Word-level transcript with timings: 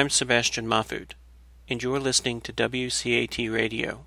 I'm 0.00 0.08
Sebastian 0.08 0.66
Mahfood, 0.66 1.10
and 1.68 1.82
you're 1.82 2.00
listening 2.00 2.40
to 2.40 2.54
WCAT 2.54 3.52
Radio, 3.52 4.06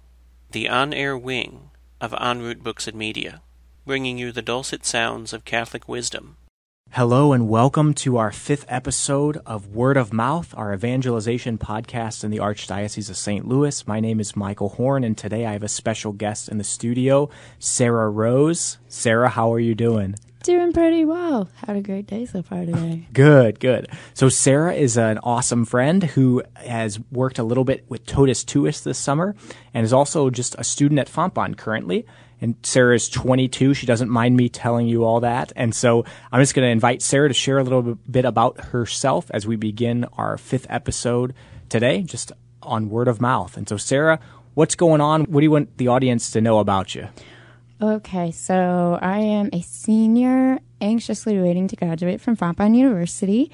the 0.50 0.68
on 0.68 0.92
air 0.92 1.16
wing 1.16 1.70
of 2.02 2.16
En 2.20 2.42
route 2.42 2.64
Books 2.64 2.88
and 2.88 2.98
Media, 2.98 3.44
bringing 3.86 4.18
you 4.18 4.32
the 4.32 4.42
dulcet 4.42 4.88
sounds 4.88 5.34
of 5.34 5.46
Catholic 5.46 5.88
wisdom. 5.88 6.38
Hello, 6.94 7.32
and 7.32 7.48
welcome 7.48 7.94
to 7.94 8.18
our 8.18 8.32
fifth 8.32 8.66
episode 8.68 9.38
of 9.46 9.68
Word 9.68 9.96
of 9.96 10.12
Mouth, 10.12 10.52
our 10.58 10.74
evangelization 10.74 11.60
podcast 11.60 12.24
in 12.24 12.32
the 12.32 12.40
Archdiocese 12.40 13.12
of 13.12 13.16
St. 13.18 13.48
Louis. 13.48 13.88
My 13.88 14.00
name 14.00 14.20
is 14.20 14.36
Michael 14.36 14.70
Horn, 14.70 15.04
and 15.04 15.16
today 15.16 15.46
I 15.46 15.52
have 15.52 15.62
a 15.62 15.68
special 15.68 16.12
guest 16.12 16.50
in 16.50 16.58
the 16.58 16.64
studio, 16.64 17.30
Sarah 17.60 18.10
Rose. 18.10 18.80
Sarah, 18.88 19.30
how 19.30 19.54
are 19.54 19.60
you 19.60 19.76
doing? 19.76 20.16
Doing 20.44 20.74
pretty 20.74 21.06
well. 21.06 21.48
Had 21.66 21.78
a 21.78 21.82
great 21.82 22.06
day 22.06 22.26
so 22.26 22.44
far 22.44 22.66
today. 22.66 23.08
Good, 23.14 23.62
good. 23.62 23.88
So 24.14 24.28
Sarah 24.28 24.74
is 24.74 24.98
an 24.98 25.20
awesome 25.20 25.64
friend 25.64 26.04
who 26.04 26.44
has 26.56 27.00
worked 27.12 27.40
a 27.40 27.44
little 27.44 27.64
bit 27.64 27.86
with 27.88 28.06
Totus 28.06 28.44
Tuus 28.44 28.84
this 28.84 28.98
summer 28.98 29.38
and 29.74 29.86
is 29.86 29.94
also 29.94 30.30
just 30.30 30.56
a 30.60 30.66
student 30.66 31.00
at 31.00 31.08
Fontbonne 31.08 31.56
currently. 31.56 32.06
And 32.42 32.56
Sarah 32.62 32.94
is 32.94 33.08
22. 33.08 33.74
She 33.74 33.86
doesn't 33.86 34.10
mind 34.10 34.36
me 34.36 34.50
telling 34.50 34.86
you 34.86 35.06
all 35.06 35.22
that. 35.22 35.54
And 35.56 35.74
so 35.74 36.04
I'm 36.30 36.42
just 36.42 36.54
going 36.54 36.66
to 36.66 36.72
invite 36.72 37.02
Sarah 37.02 37.30
to 37.30 37.34
share 37.34 37.58
a 37.58 37.64
little 37.64 37.82
bit 37.82 38.26
about 38.26 38.60
herself 38.66 39.32
as 39.34 39.48
we 39.48 39.56
begin 39.56 40.04
our 40.18 40.38
fifth 40.38 40.68
episode 40.70 41.34
today, 41.70 42.02
just 42.02 42.34
on 42.62 42.90
word 42.90 43.08
of 43.08 43.22
mouth. 43.22 43.56
And 43.56 43.70
so, 43.70 43.78
Sarah, 43.78 44.20
what's 44.56 44.76
going 44.76 45.00
on? 45.00 45.24
What 45.24 45.40
do 45.40 45.46
you 45.46 45.52
want 45.52 45.78
the 45.78 45.88
audience 45.88 46.32
to 46.32 46.42
know 46.42 46.60
about 46.60 46.96
you? 46.96 47.08
Okay, 47.84 48.32
so 48.32 48.98
I 49.02 49.18
am 49.20 49.50
a 49.52 49.60
senior, 49.60 50.58
anxiously 50.80 51.38
waiting 51.38 51.68
to 51.68 51.76
graduate 51.76 52.22
from 52.22 52.38
Fontbonne 52.38 52.78
University. 52.78 53.52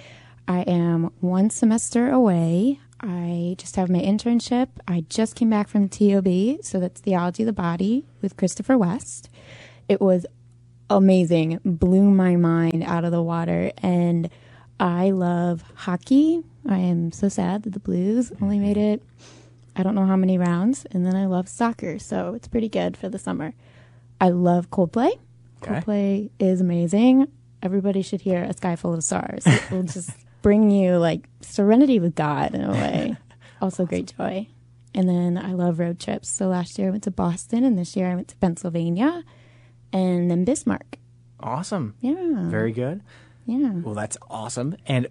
I 0.48 0.60
am 0.68 1.06
one 1.20 1.50
semester 1.50 2.12
away. 2.12 2.80
I 3.02 3.56
just 3.58 3.76
have 3.76 3.90
my 3.90 3.98
internship. 3.98 4.68
I 4.88 5.04
just 5.10 5.36
came 5.36 5.50
back 5.50 5.68
from 5.68 5.90
TOB, 5.90 6.60
so 6.62 6.80
that's 6.80 7.02
Theology 7.02 7.42
of 7.42 7.48
the 7.48 7.54
Body 7.54 8.06
with 8.22 8.38
Christopher 8.38 8.78
West. 8.78 9.32
It 9.88 10.00
was 10.00 10.28
amazing, 10.92 11.60
blew 11.66 12.12
my 12.12 12.36
mind 12.36 12.84
out 12.84 13.06
of 13.06 13.12
the 13.12 13.24
water, 13.24 13.72
and 13.80 14.30
I 14.80 15.10
love 15.10 15.64
hockey. 15.74 16.44
I 16.68 16.78
am 16.78 17.12
so 17.12 17.30
sad 17.30 17.64
that 17.64 17.74
the 17.74 17.80
Blues 17.80 18.32
only 18.44 18.60
made 18.60 18.78
it, 18.78 19.02
I 19.76 19.82
don't 19.82 19.96
know 19.96 20.06
how 20.06 20.18
many 20.18 20.38
rounds, 20.38 20.86
and 20.92 21.04
then 21.04 21.16
I 21.16 21.26
love 21.26 21.50
soccer, 21.50 21.98
so 21.98 22.36
it's 22.36 22.48
pretty 22.48 22.70
good 22.70 22.96
for 22.96 23.10
the 23.10 23.18
summer. 23.18 23.56
I 24.22 24.30
love 24.30 24.70
Coldplay. 24.70 25.12
Okay. 25.62 25.82
Coldplay 25.82 26.30
is 26.40 26.62
amazing. 26.62 27.28
Everybody 27.62 28.02
should 28.02 28.22
hear 28.22 28.44
A 28.44 28.54
Sky 28.54 28.76
Full 28.76 28.94
of 28.94 29.04
Stars. 29.04 29.46
It 29.46 29.72
will 29.72 29.84
just 29.98 30.12
bring 30.42 30.72
you 30.72 30.98
like 30.98 31.28
serenity 31.42 32.00
with 32.00 32.16
God 32.16 32.56
in 32.56 32.64
a 32.64 32.72
way. 32.72 33.18
also 33.62 33.86
great 33.86 34.14
joy. 34.18 34.48
And 34.96 35.08
then 35.08 35.38
I 35.38 35.54
love 35.54 35.80
road 35.80 36.00
trips. 36.00 36.30
So 36.30 36.48
last 36.48 36.80
year 36.80 36.88
I 36.88 36.92
went 36.92 37.04
to 37.04 37.12
Boston 37.12 37.64
and 37.64 37.78
this 37.78 37.96
year 37.96 38.10
I 38.10 38.16
went 38.16 38.28
to 38.30 38.36
Pennsylvania 38.38 39.24
and 39.92 40.32
then 40.32 40.46
Bismarck. 40.46 40.98
Awesome. 41.40 41.96
Yeah. 42.02 42.50
Very 42.50 42.72
good. 42.72 43.02
Yeah. 43.46 43.72
Well, 43.74 43.96
that's 43.96 44.18
awesome. 44.30 44.76
And 44.86 45.08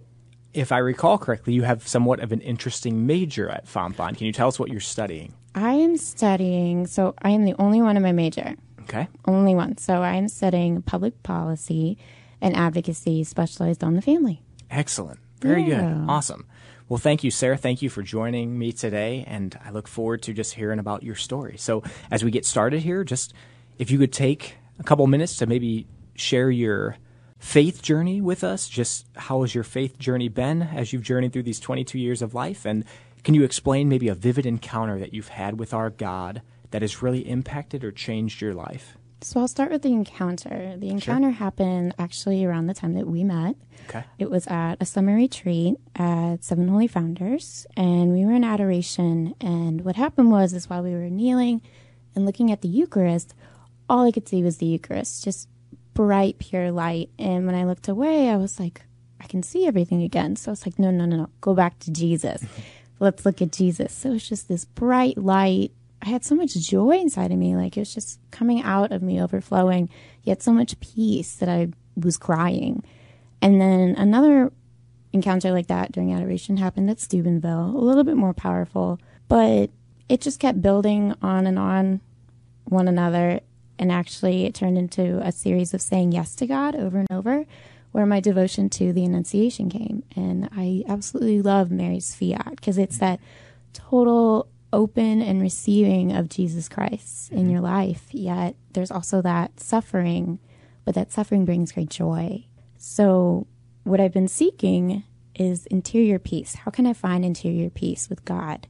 if 0.53 0.73
I 0.73 0.79
recall 0.79 1.19
correctly, 1.19 1.55
you 1.55 1.63
have 1.63 1.87
somewhat 1.87 2.21
of 2.21 2.33
an 2.33 2.41
interesting 2.41 3.07
major 3.07 3.49
at 3.49 3.67
Fontbonne. 3.67 4.17
Can 4.17 4.27
you 4.27 4.33
tell 4.33 4.49
us 4.49 4.59
what 4.59 4.71
you're 4.71 4.81
studying? 4.81 5.35
I 5.55 5.73
am 5.73 5.97
studying, 5.97 6.87
so 6.87 7.15
I 7.21 7.31
am 7.31 7.45
the 7.45 7.55
only 7.59 7.83
one 7.83 7.97
in 7.97 8.03
my 8.03 8.13
major. 8.13 8.55
Okay. 8.89 9.09
Only 9.27 9.55
one. 9.55 9.77
So 9.79 10.03
I 10.03 10.15
am 10.15 10.29
studying 10.29 10.81
public 10.83 11.23
policy 11.23 11.99
and 12.41 12.57
advocacy 12.57 13.25
specialized 13.25 13.85
on 13.85 13.95
the 13.95 14.03
family. 14.03 14.43
Excellent. 14.71 15.19
Very 15.41 15.63
Yeah. 15.65 15.81
good. 15.93 16.05
Awesome. 16.09 16.47
Well, 16.89 16.99
thank 16.99 17.23
you, 17.23 17.31
Sarah. 17.31 17.59
Thank 17.59 17.83
you 17.83 17.91
for 17.91 18.03
joining 18.03 18.59
me 18.59 18.73
today, 18.73 19.25
and 19.27 19.59
I 19.65 19.71
look 19.71 19.87
forward 19.89 20.23
to 20.23 20.33
just 20.33 20.55
hearing 20.55 20.79
about 20.79 21.03
your 21.03 21.15
story. 21.17 21.57
So, 21.59 21.83
as 22.11 22.25
we 22.25 22.31
get 22.31 22.47
started 22.47 22.81
here, 22.81 23.05
just 23.05 23.35
if 23.79 23.91
you 23.91 23.99
could 23.99 24.13
take 24.13 24.57
a 24.79 24.83
couple 24.83 25.07
minutes 25.07 25.37
to 25.37 25.47
maybe 25.47 25.87
share 26.15 26.51
your 26.51 26.97
faith 27.39 27.83
journey 27.83 28.21
with 28.21 28.43
us. 28.43 28.69
Just 28.69 29.07
how 29.17 29.43
has 29.43 29.55
your 29.55 29.65
faith 29.65 29.99
journey 29.99 30.29
been 30.29 30.63
as 30.63 30.93
you've 30.93 31.03
journeyed 31.03 31.33
through 31.33 31.45
these 31.45 31.61
22 31.61 31.99
years 31.99 32.21
of 32.23 32.35
life? 32.35 32.65
And 32.65 32.85
can 33.23 33.35
you 33.35 33.45
explain 33.45 33.89
maybe 33.89 34.09
a 34.09 34.15
vivid 34.15 34.47
encounter 34.47 34.99
that 34.99 35.15
you've 35.15 35.29
had 35.29 35.59
with 35.59 35.73
our 35.73 35.91
God 35.91 36.43
that 36.71 36.83
has 36.83 37.03
really 37.03 37.29
impacted 37.29 37.85
or 37.85 37.93
changed 37.93 38.41
your 38.41 38.55
life? 38.55 38.97
So 39.21 39.41
I'll 39.41 39.49
start 39.49 39.73
with 39.73 39.83
the 39.83 39.93
encounter. 39.93 40.77
The 40.77 40.91
encounter 40.91 41.31
happened 41.31 41.95
actually 41.99 42.45
around 42.45 42.69
the 42.69 42.75
time 42.75 42.95
that 42.95 43.07
we 43.07 43.25
met. 43.25 43.57
Okay. 43.89 44.05
It 44.19 44.31
was 44.31 44.47
at 44.47 44.77
a 44.81 44.87
summer 44.87 45.17
retreat 45.17 45.75
at 45.97 46.45
Seven 46.45 46.69
Holy 46.69 46.87
Founders, 46.87 47.67
and 47.77 48.13
we 48.13 48.25
were 48.25 48.33
in 48.33 48.45
adoration. 48.45 49.35
And 49.41 49.85
what 49.85 49.97
happened 49.97 50.31
was, 50.31 50.53
is 50.53 50.71
while 50.71 50.83
we 50.83 50.93
were 50.93 51.11
kneeling 51.11 51.63
and 52.15 52.27
looking 52.27 52.53
at 52.53 52.61
the 52.61 52.69
Eucharist, 52.69 53.35
all 53.89 54.07
I 54.07 54.13
could 54.13 54.29
see 54.29 54.43
was 54.43 54.59
the 54.59 54.67
Eucharist, 54.67 55.25
just 55.25 55.49
bright, 55.95 56.39
pure 56.39 56.71
light. 56.71 57.11
And 57.19 57.45
when 57.45 57.57
I 57.57 57.65
looked 57.65 57.89
away, 57.89 58.29
I 58.29 58.37
was 58.37 58.61
like, 58.61 58.83
I 59.21 59.27
can 59.27 59.43
see 59.43 59.67
everything 59.67 60.03
again. 60.03 60.37
So 60.37 60.51
I 60.51 60.53
was 60.53 60.65
like, 60.65 60.79
no, 60.79 60.93
no, 60.93 61.07
no, 61.07 61.17
no, 61.17 61.31
go 61.41 61.55
back 61.55 61.79
to 61.81 61.91
Jesus. 61.91 62.45
Let's 63.01 63.27
look 63.27 63.43
at 63.43 63.53
Jesus. 63.53 63.93
So 63.93 64.13
it's 64.13 64.29
just 64.29 64.49
this 64.49 64.65
bright 64.65 65.19
light. 65.19 65.73
I 66.03 66.09
had 66.09 66.25
so 66.25 66.35
much 66.35 66.55
joy 66.55 66.99
inside 66.99 67.33
of 67.33 67.39
me, 67.39 67.57
like 67.57 67.77
it 67.77 67.81
was 67.81 67.95
just 67.95 68.21
coming 68.31 68.63
out 68.63 68.93
of 68.93 69.03
me, 69.03 69.21
overflowing. 69.21 69.89
Yet 70.23 70.43
so 70.43 70.53
much 70.53 70.79
peace 70.81 71.35
that 71.37 71.49
I 71.49 71.69
was 71.97 72.17
crying. 72.17 72.85
And 73.43 73.61
then 73.61 73.95
another 73.97 74.53
encounter 75.13 75.51
like 75.51 75.67
that 75.69 75.93
during 75.93 76.13
adoration 76.13 76.59
happened 76.59 76.91
at 76.91 77.01
Steubenville, 77.01 77.71
a 77.77 77.79
little 77.79 78.05
bit 78.05 78.17
more 78.17 78.35
powerful, 78.35 79.01
but 79.29 79.71
it 80.09 80.21
just 80.21 80.41
kept 80.41 80.63
building 80.63 81.15
on 81.23 81.47
and 81.47 81.59
on 81.59 82.01
one 82.65 82.89
another. 82.89 83.41
And 83.79 83.93
actually, 83.93 84.45
it 84.45 84.55
turned 84.55 84.77
into 84.77 85.21
a 85.25 85.33
series 85.33 85.73
of 85.73 85.81
saying 85.81 86.13
yes 86.13 86.35
to 86.37 86.47
God 86.47 86.75
over 86.75 86.99
and 86.99 87.11
over, 87.11 87.45
where 87.93 88.07
my 88.07 88.21
devotion 88.21 88.69
to 88.71 88.93
the 88.93 89.05
Annunciation 89.05 89.71
came. 89.71 90.03
And 90.17 90.49
I 90.57 90.85
absolutely 90.89 91.43
love 91.43 91.71
Mary's 91.71 92.15
fiat 92.15 92.57
because 92.57 92.77
it's 92.77 92.99
that 92.99 93.21
total 93.73 94.49
open 94.73 95.23
and 95.23 95.41
receiving 95.41 96.13
of 96.13 96.29
Jesus 96.29 96.69
Christ 96.69 97.33
in 97.33 97.39
mm-hmm. 97.39 97.51
your 97.51 97.61
life. 97.61 98.07
Yet 98.11 98.57
there's 98.73 98.91
also 98.91 99.23
that 99.23 99.61
suffering, 99.61 100.39
but 100.85 100.95
that 100.95 101.13
suffering 101.13 101.45
brings 101.45 101.73
great 101.73 101.91
joy. 101.91 102.45
So, 102.77 103.47
what 103.85 104.01
I've 104.01 104.13
been 104.13 104.29
seeking 104.29 105.05
is 105.35 105.67
interior 105.67 106.19
peace. 106.19 106.55
How 106.55 106.71
can 106.71 106.87
I 106.87 106.93
find 106.93 107.25
interior 107.25 107.71
peace 107.71 108.09
with 108.11 108.25
God? 108.25 108.67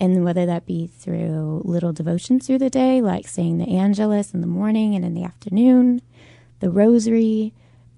And 0.00 0.24
whether 0.24 0.44
that 0.46 0.66
be 0.66 0.86
through 0.86 1.62
little 1.64 1.92
devotions 1.92 2.46
through 2.46 2.58
the 2.58 2.70
day, 2.70 3.00
like 3.00 3.28
saying 3.28 3.58
the 3.58 3.76
Angelus 3.76 4.34
in 4.34 4.40
the 4.40 4.46
morning 4.46 4.94
and 4.94 5.04
in 5.04 5.14
the 5.14 5.24
afternoon, 5.24 6.02
the 6.60 6.70
Rosary, 6.70 7.52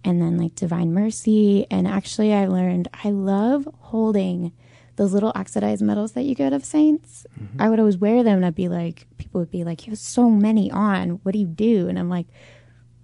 and 0.05 0.21
then 0.21 0.37
like 0.37 0.55
Divine 0.55 0.93
Mercy. 0.93 1.67
And 1.71 1.87
actually, 1.87 2.33
I 2.33 2.47
learned 2.47 2.89
I 3.05 3.11
love 3.11 3.69
holding 3.79 4.53
those 4.97 5.13
little 5.13 5.33
oxidized 5.35 5.83
medals 5.83 6.13
that 6.13 6.23
you 6.23 6.35
get 6.35 6.53
of 6.53 6.65
saints. 6.65 7.27
Mm-hmm. 7.39 7.63
I 7.63 7.69
would 7.69 7.79
always 7.79 7.99
wear 7.99 8.23
them, 8.23 8.37
and 8.37 8.47
I'd 8.47 8.55
be 8.55 8.69
like, 8.69 9.07
people 9.19 9.41
would 9.41 9.51
be 9.51 9.65
like, 9.65 9.87
"You 9.87 9.93
have 9.93 9.99
so 9.99 10.31
many 10.31 10.71
on. 10.71 11.21
What 11.23 11.33
do 11.33 11.39
you 11.39 11.47
do?" 11.47 11.89
And 11.89 11.99
I'm 11.99 12.09
like, 12.09 12.27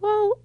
well, 0.01 0.39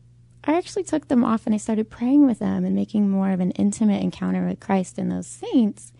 I 0.44 0.58
actually 0.58 0.84
took 0.84 1.10
them 1.10 1.26
off 1.26 1.46
and 1.46 1.54
I 1.54 1.58
started 1.58 1.90
praying 1.90 2.26
with 2.26 2.40
them 2.40 2.64
and 2.64 2.74
making 2.74 3.10
more 3.10 3.32
of 3.32 3.42
an 3.42 3.52
intimate 3.52 4.02
encounter 4.02 4.48
with 4.48 4.62
Christ 4.62 4.98
and 4.98 5.12
those 5.12 5.28
saints 5.28 5.92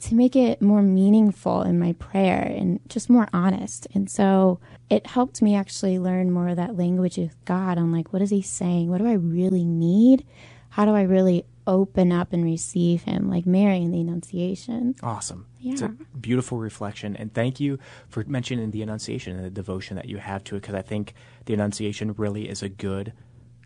to 0.00 0.16
make 0.16 0.34
it 0.34 0.60
more 0.60 0.82
meaningful 0.82 1.62
in 1.62 1.78
my 1.78 1.92
prayer 1.92 2.42
and 2.42 2.80
just 2.88 3.08
more 3.08 3.28
honest. 3.32 3.86
And 3.94 4.10
so 4.10 4.58
it 4.90 5.06
helped 5.06 5.40
me 5.40 5.54
actually 5.54 5.98
learn 6.00 6.32
more 6.32 6.48
of 6.48 6.56
that 6.56 6.76
language 6.76 7.16
with 7.16 7.36
God 7.44 7.78
on 7.78 7.92
like, 7.92 8.12
what 8.12 8.20
is 8.20 8.30
He 8.30 8.42
saying? 8.42 8.90
What 8.90 8.98
do 8.98 9.06
I 9.06 9.12
really 9.12 9.64
need? 9.64 10.26
How 10.70 10.84
do 10.84 10.90
I 10.90 11.02
really 11.02 11.44
open 11.66 12.12
up 12.12 12.32
and 12.32 12.44
receive 12.44 13.02
Him, 13.02 13.28
like 13.28 13.46
Mary 13.46 13.82
in 13.82 13.90
the 13.90 14.00
Annunciation? 14.00 14.94
Awesome. 15.02 15.46
It's 15.62 15.80
a 15.82 15.88
beautiful 16.20 16.58
reflection. 16.58 17.16
And 17.16 17.32
thank 17.32 17.58
you 17.60 17.78
for 18.08 18.22
mentioning 18.26 18.70
the 18.70 18.82
Annunciation 18.82 19.36
and 19.36 19.44
the 19.44 19.50
devotion 19.50 19.96
that 19.96 20.06
you 20.06 20.18
have 20.18 20.44
to 20.44 20.56
it, 20.56 20.60
because 20.60 20.74
I 20.74 20.82
think 20.82 21.14
the 21.46 21.54
Annunciation 21.54 22.12
really 22.14 22.48
is 22.48 22.62
a 22.62 22.68
good 22.68 23.12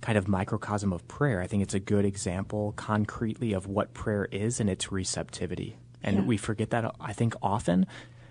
kind 0.01 0.17
of 0.17 0.29
microcosm 0.29 0.93
of 0.93 1.07
prayer. 1.09 1.43
I 1.43 1.49
think 1.49 1.63
it's 1.63 1.75
a 1.75 1.81
good 1.81 2.05
example 2.05 2.73
concretely 2.77 3.53
of 3.53 3.67
what 3.67 3.95
prayer 3.95 4.27
is 4.31 4.61
and 4.61 4.71
its 4.71 4.93
receptivity. 4.93 5.77
And 6.05 6.19
Yeah. 6.19 6.23
we 6.25 6.37
forget 6.37 6.71
that, 6.71 6.95
I 7.01 7.13
think, 7.13 7.35
often. 7.43 7.85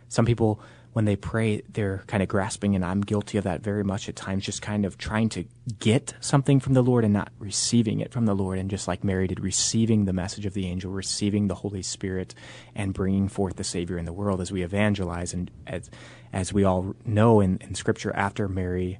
Some 0.07 0.25
people, 0.25 0.61
when 0.97 1.05
they 1.05 1.15
pray, 1.15 1.61
they're 1.69 2.03
kind 2.07 2.23
of 2.23 2.27
grasping, 2.27 2.73
and 2.73 2.83
I'm 2.83 3.01
guilty 3.01 3.37
of 3.37 3.43
that 3.43 3.61
very 3.61 3.83
much 3.83 4.09
at 4.09 4.15
times, 4.15 4.43
just 4.43 4.63
kind 4.63 4.83
of 4.83 4.97
trying 4.97 5.29
to 5.29 5.45
get 5.77 6.15
something 6.21 6.59
from 6.59 6.73
the 6.73 6.81
Lord 6.81 7.03
and 7.03 7.13
not 7.13 7.31
receiving 7.37 7.99
it 7.99 8.11
from 8.11 8.25
the 8.25 8.33
Lord. 8.33 8.57
And 8.57 8.67
just 8.67 8.87
like 8.87 9.03
Mary 9.03 9.27
did, 9.27 9.39
receiving 9.39 10.05
the 10.05 10.11
message 10.11 10.47
of 10.47 10.55
the 10.55 10.65
angel, 10.65 10.91
receiving 10.91 11.49
the 11.49 11.53
Holy 11.53 11.83
Spirit, 11.83 12.33
and 12.73 12.95
bringing 12.95 13.27
forth 13.27 13.57
the 13.57 13.63
Savior 13.63 13.99
in 13.99 14.05
the 14.05 14.11
world 14.11 14.41
as 14.41 14.51
we 14.51 14.63
evangelize. 14.63 15.35
And 15.35 15.51
as, 15.67 15.91
as 16.33 16.51
we 16.51 16.63
all 16.63 16.95
know 17.05 17.41
in, 17.41 17.59
in 17.61 17.75
Scripture, 17.75 18.11
after 18.15 18.47
Mary 18.47 18.97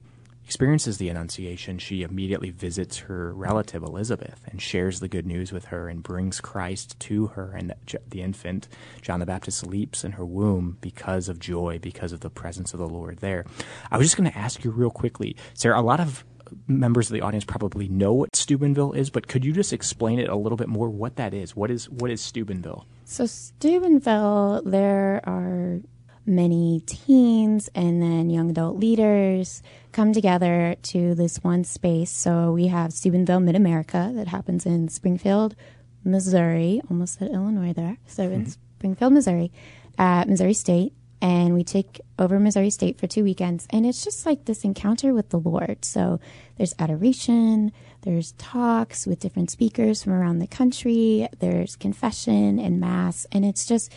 experiences 0.48 0.98
the 0.98 1.10
Annunciation, 1.10 1.78
she 1.78 2.04
immediately 2.04 2.52
visits 2.52 3.00
her 3.00 3.34
relative 3.34 3.84
Elizabeth 3.84 4.40
and 4.46 4.62
shares 4.62 5.02
the 5.02 5.10
good 5.10 5.28
news 5.28 5.52
with 5.52 5.66
her 5.66 5.90
and 5.90 6.02
brings 6.02 6.40
Christ 6.40 6.98
to 7.02 7.28
her. 7.28 7.52
And 7.54 7.74
the 8.08 8.22
infant, 8.22 8.70
John 9.02 9.20
the 9.20 9.26
Baptist, 9.26 9.68
leaps 9.68 10.06
in 10.06 10.14
her 10.14 10.24
womb 10.24 10.78
because 10.80 11.28
of 11.28 11.38
joy, 11.38 11.80
because 11.80 12.14
of 12.14 12.22
the 12.22 12.30
presence 12.30 12.74
of 12.74 12.80
the 12.80 12.88
Lord 12.88 13.18
there. 13.18 13.44
I 13.92 13.98
was 13.98 14.08
just 14.08 14.16
going 14.16 14.32
to 14.32 14.38
ask 14.38 14.64
you 14.64 14.72
real 14.72 14.90
quickly, 14.90 15.36
Sarah, 15.54 15.78
a 15.78 15.84
lot 15.84 16.00
of 16.00 16.24
members 16.66 17.10
of 17.10 17.14
the 17.14 17.20
audience 17.20 17.44
probably 17.44 17.90
know 17.90 18.14
what 18.14 18.34
Steubenville 18.34 18.94
is, 18.94 19.10
but 19.10 19.28
could 19.28 19.44
you 19.44 19.52
just 19.52 19.74
explain 19.74 20.18
it 20.18 20.30
a 20.30 20.36
little 20.38 20.56
bit 20.56 20.70
more 20.70 20.90
what 20.90 21.18
that 21.18 21.34
is? 21.34 21.58
What 21.58 21.70
is 21.70 21.90
what 21.90 22.10
is 22.10 22.22
Steubenville? 22.22 22.86
So 23.04 23.26
Steubenville, 23.26 24.62
there 24.66 25.20
are 25.26 25.82
many 26.28 26.82
teens 26.86 27.70
and 27.74 28.02
then 28.02 28.30
young 28.30 28.50
adult 28.50 28.78
leaders 28.78 29.64
come 29.92 30.14
together 30.14 30.76
to 30.84 31.16
this 31.16 31.38
one 31.38 31.64
space. 31.64 32.12
So 32.12 32.52
we 32.52 32.68
have 32.68 32.94
Steubenville 32.94 33.40
Mid 33.40 33.56
America 33.56 34.12
that 34.16 34.28
happens 34.28 34.66
in 34.66 34.90
Springfield, 34.90 35.56
Missouri, 36.04 36.82
almost 36.90 37.22
at 37.22 37.32
Illinois 37.32 37.74
there. 37.74 37.98
So 38.08 38.24
in 38.24 38.42
mm-hmm. 38.42 38.52
Springfield, 38.78 39.14
Missouri, 39.14 39.52
at 39.98 40.28
Missouri 40.28 40.54
State. 40.54 40.94
And 41.20 41.56
we 41.56 41.64
take 41.64 42.00
over 42.20 42.40
Missouri 42.40 42.70
State 42.70 43.00
for 43.00 43.08
two 43.08 43.24
weekends. 43.24 43.66
And 43.72 43.88
it's 43.88 44.04
just 44.04 44.26
like 44.26 44.46
this 44.46 44.64
encounter 44.64 45.16
with 45.16 45.30
the 45.30 45.40
Lord. 45.40 45.84
So 45.84 46.20
there's 46.58 46.76
adoration, 46.78 47.72
there's 48.02 48.34
talks 48.34 49.08
with 49.08 49.20
different 49.20 49.50
speakers 49.50 50.04
from 50.04 50.14
around 50.14 50.40
the 50.40 50.48
country, 50.48 51.28
there's 51.40 51.76
confession 51.76 52.60
and 52.60 52.80
mass. 52.80 53.26
And 53.32 53.46
it's 53.46 53.66
just 53.66 53.92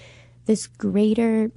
this 0.47 0.67
greater 0.67 1.51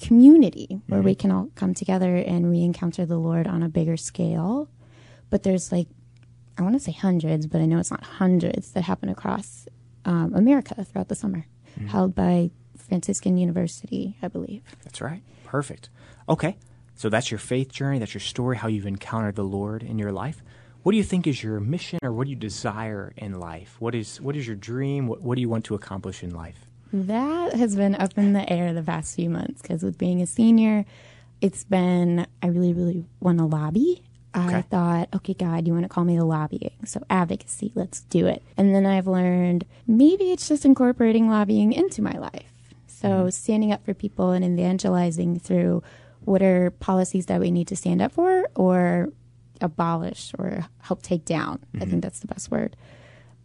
community 0.00 0.80
where 0.86 1.00
mm-hmm. 1.00 1.06
we 1.06 1.14
can 1.14 1.30
all 1.30 1.48
come 1.54 1.74
together 1.74 2.16
and 2.16 2.50
re 2.50 2.62
encounter 2.62 3.06
the 3.06 3.18
Lord 3.18 3.46
on 3.46 3.62
a 3.62 3.68
bigger 3.68 3.96
scale. 3.96 4.68
But 5.28 5.42
there's 5.42 5.70
like, 5.70 5.86
I 6.58 6.62
want 6.62 6.74
to 6.74 6.80
say 6.80 6.92
hundreds, 6.92 7.46
but 7.46 7.60
I 7.60 7.66
know 7.66 7.78
it's 7.78 7.90
not 7.90 8.02
hundreds 8.02 8.72
that 8.72 8.82
happen 8.82 9.08
across 9.08 9.68
um, 10.04 10.34
America 10.34 10.84
throughout 10.84 11.08
the 11.08 11.14
summer, 11.14 11.46
mm-hmm. 11.78 11.88
held 11.88 12.14
by 12.14 12.50
Franciscan 12.76 13.36
University, 13.36 14.16
I 14.22 14.28
believe. 14.28 14.62
That's 14.82 15.00
right. 15.00 15.22
Perfect. 15.44 15.90
Okay. 16.28 16.56
So 16.94 17.08
that's 17.08 17.30
your 17.30 17.38
faith 17.38 17.72
journey. 17.72 17.98
That's 17.98 18.14
your 18.14 18.20
story, 18.20 18.56
how 18.56 18.68
you've 18.68 18.86
encountered 18.86 19.36
the 19.36 19.44
Lord 19.44 19.82
in 19.82 19.98
your 19.98 20.12
life. 20.12 20.42
What 20.82 20.92
do 20.92 20.98
you 20.98 21.04
think 21.04 21.26
is 21.26 21.42
your 21.42 21.60
mission 21.60 21.98
or 22.02 22.12
what 22.12 22.24
do 22.24 22.30
you 22.30 22.36
desire 22.36 23.12
in 23.16 23.38
life? 23.38 23.76
What 23.78 23.94
is, 23.94 24.20
what 24.20 24.34
is 24.34 24.46
your 24.46 24.56
dream? 24.56 25.06
What, 25.06 25.22
what 25.22 25.34
do 25.36 25.40
you 25.40 25.48
want 25.48 25.64
to 25.66 25.74
accomplish 25.74 26.22
in 26.22 26.34
life? 26.34 26.69
That 26.92 27.54
has 27.54 27.76
been 27.76 27.94
up 27.94 28.16
in 28.16 28.32
the 28.32 28.50
air 28.50 28.72
the 28.72 28.82
past 28.82 29.14
few 29.14 29.30
months 29.30 29.62
because 29.62 29.82
with 29.82 29.98
being 29.98 30.20
a 30.20 30.26
senior, 30.26 30.84
it's 31.40 31.64
been, 31.64 32.26
I 32.42 32.48
really, 32.48 32.72
really 32.72 33.04
want 33.20 33.38
to 33.38 33.44
lobby. 33.44 34.02
Okay. 34.36 34.56
I 34.56 34.62
thought, 34.62 35.08
okay, 35.14 35.34
God, 35.34 35.66
you 35.66 35.72
want 35.72 35.84
to 35.84 35.88
call 35.88 36.04
me 36.04 36.16
to 36.16 36.24
lobbying. 36.24 36.72
So 36.84 37.02
advocacy, 37.10 37.72
let's 37.74 38.02
do 38.02 38.26
it. 38.26 38.42
And 38.56 38.74
then 38.74 38.86
I've 38.86 39.08
learned 39.08 39.66
maybe 39.86 40.30
it's 40.30 40.48
just 40.48 40.64
incorporating 40.64 41.28
lobbying 41.28 41.72
into 41.72 42.00
my 42.00 42.12
life. 42.12 42.74
So 42.86 43.08
mm-hmm. 43.08 43.28
standing 43.30 43.72
up 43.72 43.84
for 43.84 43.94
people 43.94 44.30
and 44.30 44.44
evangelizing 44.44 45.40
through 45.40 45.82
what 46.20 46.42
are 46.42 46.70
policies 46.70 47.26
that 47.26 47.40
we 47.40 47.50
need 47.50 47.66
to 47.68 47.76
stand 47.76 48.02
up 48.02 48.12
for 48.12 48.48
or 48.54 49.08
abolish 49.60 50.32
or 50.38 50.66
help 50.82 51.02
take 51.02 51.24
down. 51.24 51.58
Mm-hmm. 51.58 51.82
I 51.82 51.86
think 51.86 52.02
that's 52.02 52.20
the 52.20 52.28
best 52.28 52.50
word. 52.50 52.76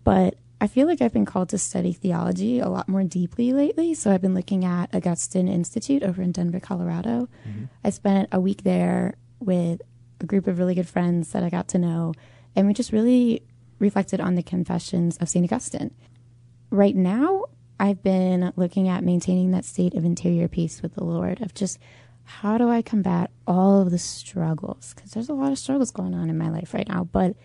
But 0.03 0.36
I 0.62 0.68
feel 0.68 0.88
like 0.88 1.02
I've 1.02 1.13
been 1.13 1.25
called 1.25 1.50
to 1.50 1.57
study 1.57 1.92
theology 1.92 2.60
a 2.60 2.69
lot 2.69 2.88
more 2.88 3.04
deeply 3.04 3.52
lately. 3.52 3.94
So 3.94 4.12
I've 4.12 4.22
been 4.22 4.34
looking 4.34 4.63
at 4.63 4.94
Augustine 4.96 5.48
Institute 5.48 6.02
over 6.02 6.22
in 6.22 6.31
Denver, 6.31 6.60
Colorado. 6.60 7.28
Mm-hmm. 7.48 7.66
I 7.84 7.90
spent 7.90 8.30
a 8.31 8.40
week 8.40 8.63
there 8.63 9.16
with 9.40 9.81
a 10.22 10.25
group 10.25 10.48
of 10.48 10.57
really 10.57 10.75
good 10.75 10.88
friends 10.88 11.34
that 11.34 11.44
I 11.44 11.50
got 11.50 11.68
to 11.69 11.78
know, 11.78 12.13
and 12.56 12.68
we 12.68 12.74
just 12.74 12.94
really 12.94 13.44
reflected 13.80 14.22
on 14.22 14.36
the 14.36 14.44
confessions 14.44 15.18
of 15.18 15.28
St. 15.28 15.44
Augustine. 15.44 15.92
Right 16.69 16.96
now, 16.96 17.46
I've 17.78 18.02
been 18.02 18.54
looking 18.56 18.88
at 18.88 19.04
maintaining 19.04 19.52
that 19.52 19.66
state 19.66 19.94
of 19.94 20.06
interior 20.06 20.48
peace 20.48 20.81
with 20.81 20.96
the 20.96 21.04
Lord, 21.04 21.42
of 21.42 21.54
just 21.54 21.78
how 22.24 22.57
do 22.57 22.69
I 22.69 22.81
combat 22.81 23.30
all 23.46 23.81
of 23.81 23.92
the 23.92 24.00
struggles? 24.00 24.94
Because 24.96 25.12
there's 25.12 25.30
a 25.30 25.34
lot 25.34 25.52
of 25.52 25.60
struggles 25.60 25.92
going 25.92 26.16
on 26.16 26.30
in 26.30 26.38
my 26.38 26.50
life 26.50 26.74
right 26.74 26.88
now, 26.88 27.04
but 27.04 27.36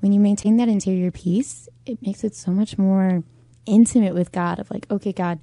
when 0.00 0.12
you 0.12 0.20
maintain 0.20 0.56
that 0.56 0.68
interior 0.68 1.10
peace, 1.10 1.68
it 1.86 2.00
makes 2.02 2.24
it 2.24 2.34
so 2.34 2.50
much 2.50 2.78
more 2.78 3.22
intimate 3.66 4.14
with 4.14 4.32
God 4.32 4.58
of 4.58 4.70
like, 4.70 4.86
okay, 4.90 5.12
God, 5.12 5.40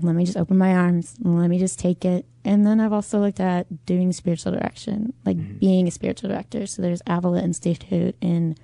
let 0.00 0.14
me 0.14 0.24
just 0.24 0.36
open 0.36 0.58
my 0.58 0.74
arms, 0.74 1.16
let 1.20 1.48
me 1.48 1.58
just 1.58 1.78
take 1.78 2.04
it. 2.04 2.26
And 2.44 2.66
then 2.66 2.80
I've 2.80 2.92
also 2.92 3.20
looked 3.20 3.40
at 3.40 3.86
doing 3.86 4.12
spiritual 4.12 4.52
direction, 4.52 5.12
like 5.24 5.36
mm-hmm. 5.36 5.58
being 5.58 5.88
a 5.88 5.90
spiritual 5.90 6.28
director. 6.30 6.66
So 6.66 6.82
there's 6.82 7.02
Avila 7.06 7.42
Institute 7.42 8.16
in 8.20 8.56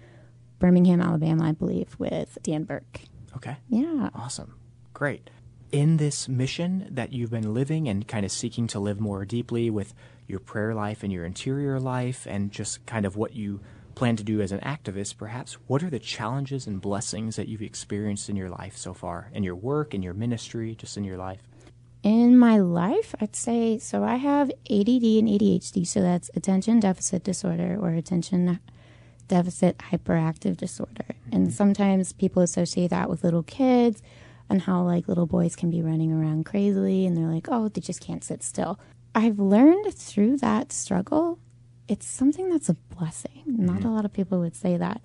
Birmingham, 0.59 1.01
Alabama, 1.01 1.49
I 1.49 1.53
believe, 1.53 1.95
with 1.99 2.39
Dan 2.43 2.65
Burke. 2.65 3.01
Okay. 3.37 3.57
Yeah. 3.69 4.11
Awesome. 4.15 4.55
Great. 4.93 5.31
In 5.71 5.99
this 5.99 6.29
mission 6.29 6.89
that 6.91 7.13
you've 7.13 7.31
been 7.31 7.55
living 7.55 7.89
and 7.89 8.09
kind 8.09 8.25
of 8.25 8.33
seeking 8.33 8.67
to 8.69 8.81
live 8.81 9.01
more 9.01 9.25
deeply 9.25 9.71
with 9.71 9.95
your 10.27 10.41
prayer 10.41 10.75
life 10.75 11.03
and 11.03 11.13
your 11.13 11.25
interior 11.25 11.79
life 11.79 12.27
and 12.29 12.51
just 12.51 12.85
kind 12.87 13.07
of 13.07 13.17
what 13.17 13.35
you 13.35 13.61
plan 13.99 14.15
to 14.15 14.23
do 14.23 14.41
as 14.41 14.53
an 14.53 14.61
activist, 14.61 15.17
perhaps, 15.17 15.55
what 15.67 15.83
are 15.83 15.91
the 15.91 15.99
challenges 15.99 16.69
and 16.69 16.81
blessings 16.81 17.35
that 17.35 17.49
you've 17.49 17.63
experienced 17.63 18.31
in 18.31 18.37
your 18.37 18.49
life 18.49 18.77
so 18.77 18.95
far, 18.95 19.29
in 19.35 19.43
your 19.43 19.57
work, 19.57 19.93
in 19.93 20.03
your 20.03 20.15
ministry, 20.15 20.77
just 20.77 20.97
in 20.97 21.03
your 21.03 21.19
life? 21.19 21.43
In 22.05 22.39
my 22.39 22.59
life, 22.59 23.13
I'd 23.21 23.35
say 23.35 23.77
so. 23.79 24.05
I 24.05 24.15
have 24.15 24.51
ADD 24.71 25.05
and 25.19 25.29
ADHD, 25.29 25.85
so 25.85 26.01
that's 26.01 26.31
attention 26.37 26.79
deficit 26.79 27.25
disorder 27.25 27.77
or 27.79 27.91
attention 27.91 28.61
deficit 29.27 29.77
hyperactive 29.79 30.57
disorder. 30.57 31.05
Mm-hmm. 31.09 31.37
And 31.37 31.53
sometimes 31.53 32.13
people 32.13 32.41
associate 32.41 32.91
that 32.91 33.11
with 33.11 33.25
little 33.25 33.43
kids 33.43 34.01
and 34.49 34.63
how 34.63 34.85
like 34.85 35.09
little 35.09 35.27
boys 35.27 35.57
can 35.57 35.71
be 35.71 35.83
running 35.83 36.13
around 36.13 36.47
crazily 36.47 37.05
and 37.05 37.17
they're 37.17 37.27
like, 37.27 37.49
oh, 37.51 37.69
they 37.69 37.81
just 37.81 38.01
can't 38.01 38.23
sit 38.23 38.45
still. 38.45 38.79
I've 39.13 39.41
learned 39.41 39.93
through 39.93 40.37
that 40.37 40.73
struggle 40.73 41.41
it's 41.89 42.07
something 42.07 42.49
that's 42.49 42.69
a 42.69 42.75
blessing. 42.75 43.43
Mm-hmm. 43.49 43.67
Not 43.67 43.85
a 43.85 43.91
lot 43.91 44.05
of 44.05 44.13
people 44.13 44.39
would 44.41 44.55
say 44.55 44.77
that, 44.77 45.01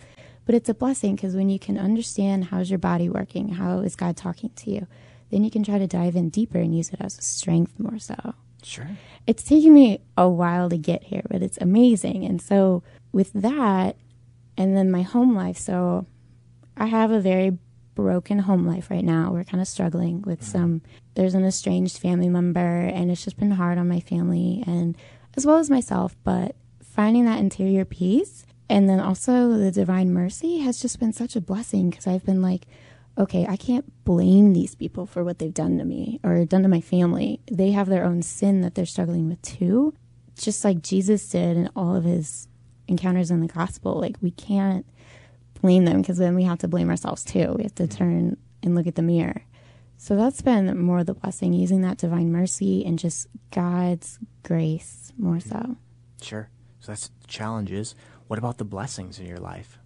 but 0.46 0.56
it's 0.56 0.70
a 0.70 0.74
blessing 0.74 1.16
because 1.16 1.36
when 1.36 1.50
you 1.50 1.60
can 1.60 1.78
understand 1.78 2.46
how's 2.46 2.70
your 2.70 2.80
body 2.80 3.10
working, 3.10 3.50
how 3.50 3.80
is 3.80 3.96
God 3.96 4.18
talking 4.18 4.52
to 4.58 4.72
you, 4.72 4.88
then 5.32 5.44
you 5.44 5.50
can 5.50 5.64
try 5.64 5.78
to 5.78 5.88
dive 5.88 6.16
in 6.16 6.30
deeper 6.30 6.60
and 6.60 6.76
use 6.76 6.90
it 6.90 7.00
as 7.00 7.18
a 7.18 7.22
strength 7.22 7.80
more 7.80 7.98
so. 7.98 8.36
Sure. 8.62 8.90
It's 9.26 9.44
taken 9.44 9.74
me 9.74 10.00
a 10.18 10.30
while 10.30 10.70
to 10.70 10.78
get 10.78 11.04
here, 11.04 11.24
but 11.30 11.42
it's 11.42 11.58
amazing. 11.60 12.24
And 12.26 12.42
so 12.42 12.84
with 13.12 13.32
that, 13.34 13.98
and 14.58 14.78
then 14.78 14.92
my 14.92 15.02
home 15.02 15.36
life, 15.36 15.58
so 15.58 16.06
I 16.78 16.86
have 16.88 17.12
a 17.12 17.20
very 17.20 17.58
broken 17.96 18.40
home 18.40 18.66
life 18.66 18.90
right 18.90 19.04
now. 19.04 19.32
We're 19.32 19.44
kind 19.44 19.62
of 19.62 19.68
struggling 19.68 20.22
with 20.24 20.42
mm-hmm. 20.42 20.52
some. 20.52 20.82
There's 21.16 21.36
an 21.36 21.46
estranged 21.46 21.98
family 21.98 22.30
member, 22.30 22.60
and 22.60 23.12
it's 23.12 23.24
just 23.24 23.38
been 23.38 23.52
hard 23.52 23.78
on 23.78 23.88
my 23.88 24.00
family 24.00 24.64
and 24.66 24.98
as 25.36 25.46
well 25.46 25.58
as 25.58 25.70
myself. 25.70 26.16
But 26.24 26.56
finding 26.94 27.26
that 27.26 27.40
interior 27.40 27.86
peace 27.86 28.46
and 28.70 28.88
then 28.88 29.00
also 29.00 29.50
the 29.58 29.72
divine 29.72 30.14
mercy 30.14 30.60
has 30.60 30.82
just 30.82 31.00
been 31.00 31.14
such 31.14 31.36
a 31.36 31.42
blessing 31.42 31.90
because 31.90 32.08
I've 32.08 32.26
been 32.26 32.42
like, 32.42 32.68
okay, 33.18 33.46
I 33.48 33.56
can't 33.56 33.92
blame 34.04 34.54
these 34.54 34.76
people 34.76 35.06
for 35.06 35.24
what 35.24 35.40
they've 35.40 35.54
done 35.54 35.78
to 35.78 35.86
me 35.86 36.20
or 36.24 36.46
done 36.46 36.64
to 36.64 36.70
my 36.70 36.82
family. 36.82 37.42
They 37.52 37.72
have 37.72 37.88
their 37.88 38.06
own 38.06 38.22
sin 38.22 38.62
that 38.62 38.76
they're 38.76 38.86
struggling 38.86 39.30
with 39.30 39.42
too, 39.42 39.94
just 40.38 40.64
like 40.64 40.82
Jesus 40.82 41.28
did 41.30 41.58
in 41.58 41.70
all 41.76 41.96
of 41.96 42.04
his 42.04 42.48
encounters 42.88 43.32
in 43.32 43.42
the 43.42 43.48
gospel. 43.48 44.00
Like, 44.00 44.18
we 44.22 44.32
can't 44.32 44.86
blame 45.62 45.86
them 45.86 46.02
because 46.02 46.18
then 46.18 46.36
we 46.36 46.44
have 46.44 46.60
to 46.60 46.68
blame 46.68 46.90
ourselves 46.90 47.24
too. 47.24 47.54
We 47.58 47.64
have 47.64 47.76
to 47.76 47.84
mm-hmm. 47.84 47.98
turn 47.98 48.38
and 48.64 48.76
look 48.76 48.88
at 48.88 48.96
the 48.96 49.02
mirror. 49.02 49.44
So 49.98 50.16
that's 50.16 50.42
been 50.42 50.78
more 50.80 51.04
the 51.04 51.14
blessing, 51.14 51.54
using 51.54 51.82
that 51.82 51.98
divine 51.98 52.32
mercy 52.32 52.84
and 52.86 52.98
just 52.98 53.28
God's 53.52 54.20
grace 54.44 55.14
more 55.18 55.36
mm-hmm. 55.36 55.50
so. 55.50 55.78
Sure. 56.22 56.50
So 56.84 56.92
that's 56.92 57.08
the 57.08 57.28
challenges. 57.28 57.96
What 58.28 58.38
about 58.38 58.58
the 58.58 58.66
blessings 58.66 59.18
in 59.18 59.26
your 59.26 59.38
life? 59.38 59.80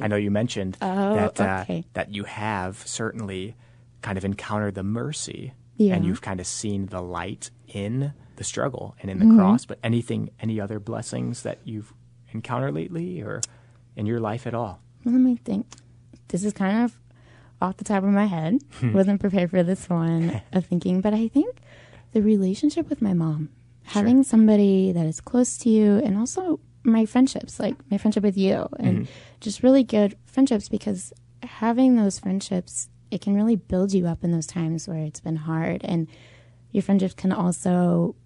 I 0.00 0.08
know 0.08 0.16
you 0.16 0.30
mentioned 0.30 0.78
oh, 0.80 1.14
that 1.14 1.38
uh, 1.38 1.60
okay. 1.64 1.84
that 1.92 2.14
you 2.14 2.24
have 2.24 2.78
certainly 2.86 3.54
kind 4.00 4.16
of 4.16 4.24
encountered 4.24 4.74
the 4.74 4.82
mercy, 4.82 5.52
yeah. 5.76 5.94
and 5.94 6.06
you've 6.06 6.22
kind 6.22 6.40
of 6.40 6.46
seen 6.46 6.86
the 6.86 7.02
light 7.02 7.50
in 7.68 8.14
the 8.36 8.44
struggle 8.44 8.96
and 9.02 9.10
in 9.10 9.18
the 9.18 9.26
mm-hmm. 9.26 9.38
cross. 9.38 9.66
But 9.66 9.78
anything, 9.84 10.30
any 10.40 10.58
other 10.58 10.80
blessings 10.80 11.42
that 11.42 11.58
you've 11.64 11.92
encountered 12.32 12.72
lately, 12.72 13.20
or 13.20 13.42
in 13.94 14.06
your 14.06 14.18
life 14.18 14.46
at 14.46 14.54
all? 14.54 14.80
Let 15.04 15.12
me 15.12 15.36
think. 15.36 15.66
This 16.28 16.44
is 16.44 16.54
kind 16.54 16.82
of 16.82 16.98
off 17.60 17.76
the 17.76 17.84
top 17.84 18.04
of 18.04 18.08
my 18.08 18.24
head. 18.24 18.62
Wasn't 18.82 19.20
prepared 19.20 19.50
for 19.50 19.62
this 19.62 19.86
one 19.90 20.40
of 20.50 20.64
thinking, 20.64 21.02
but 21.02 21.12
I 21.12 21.28
think 21.28 21.56
the 22.12 22.22
relationship 22.22 22.88
with 22.88 23.02
my 23.02 23.12
mom 23.12 23.50
having 23.84 24.18
sure. 24.18 24.24
somebody 24.24 24.92
that 24.92 25.06
is 25.06 25.20
close 25.20 25.58
to 25.58 25.68
you 25.68 25.98
and 25.98 26.16
also 26.16 26.60
my 26.84 27.04
friendships 27.06 27.60
like 27.60 27.76
my 27.90 27.98
friendship 27.98 28.22
with 28.22 28.36
you 28.36 28.68
and 28.78 29.00
mm-hmm. 29.00 29.12
just 29.40 29.62
really 29.62 29.84
good 29.84 30.16
friendships 30.26 30.68
because 30.68 31.12
having 31.42 31.96
those 31.96 32.18
friendships 32.18 32.88
it 33.10 33.20
can 33.20 33.34
really 33.34 33.56
build 33.56 33.92
you 33.92 34.06
up 34.06 34.24
in 34.24 34.32
those 34.32 34.46
times 34.46 34.88
where 34.88 34.98
it's 34.98 35.20
been 35.20 35.36
hard 35.36 35.80
and 35.84 36.08
your 36.72 36.82
friendships 36.82 37.14
can 37.14 37.32
also 37.32 38.16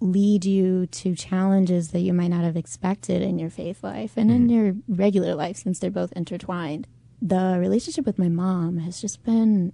lead 0.00 0.44
you 0.44 0.86
to 0.86 1.14
challenges 1.14 1.90
that 1.90 2.00
you 2.00 2.12
might 2.12 2.28
not 2.28 2.44
have 2.44 2.56
expected 2.56 3.22
in 3.22 3.38
your 3.38 3.50
faith 3.50 3.82
life 3.82 4.16
and 4.16 4.30
in 4.30 4.48
your 4.48 4.74
regular 4.88 5.34
life 5.34 5.56
since 5.56 5.78
they're 5.78 5.90
both 5.90 6.12
intertwined. 6.12 6.86
The 7.20 7.56
relationship 7.58 8.06
with 8.06 8.18
my 8.18 8.28
mom 8.28 8.78
has 8.78 9.00
just 9.00 9.24
been 9.24 9.72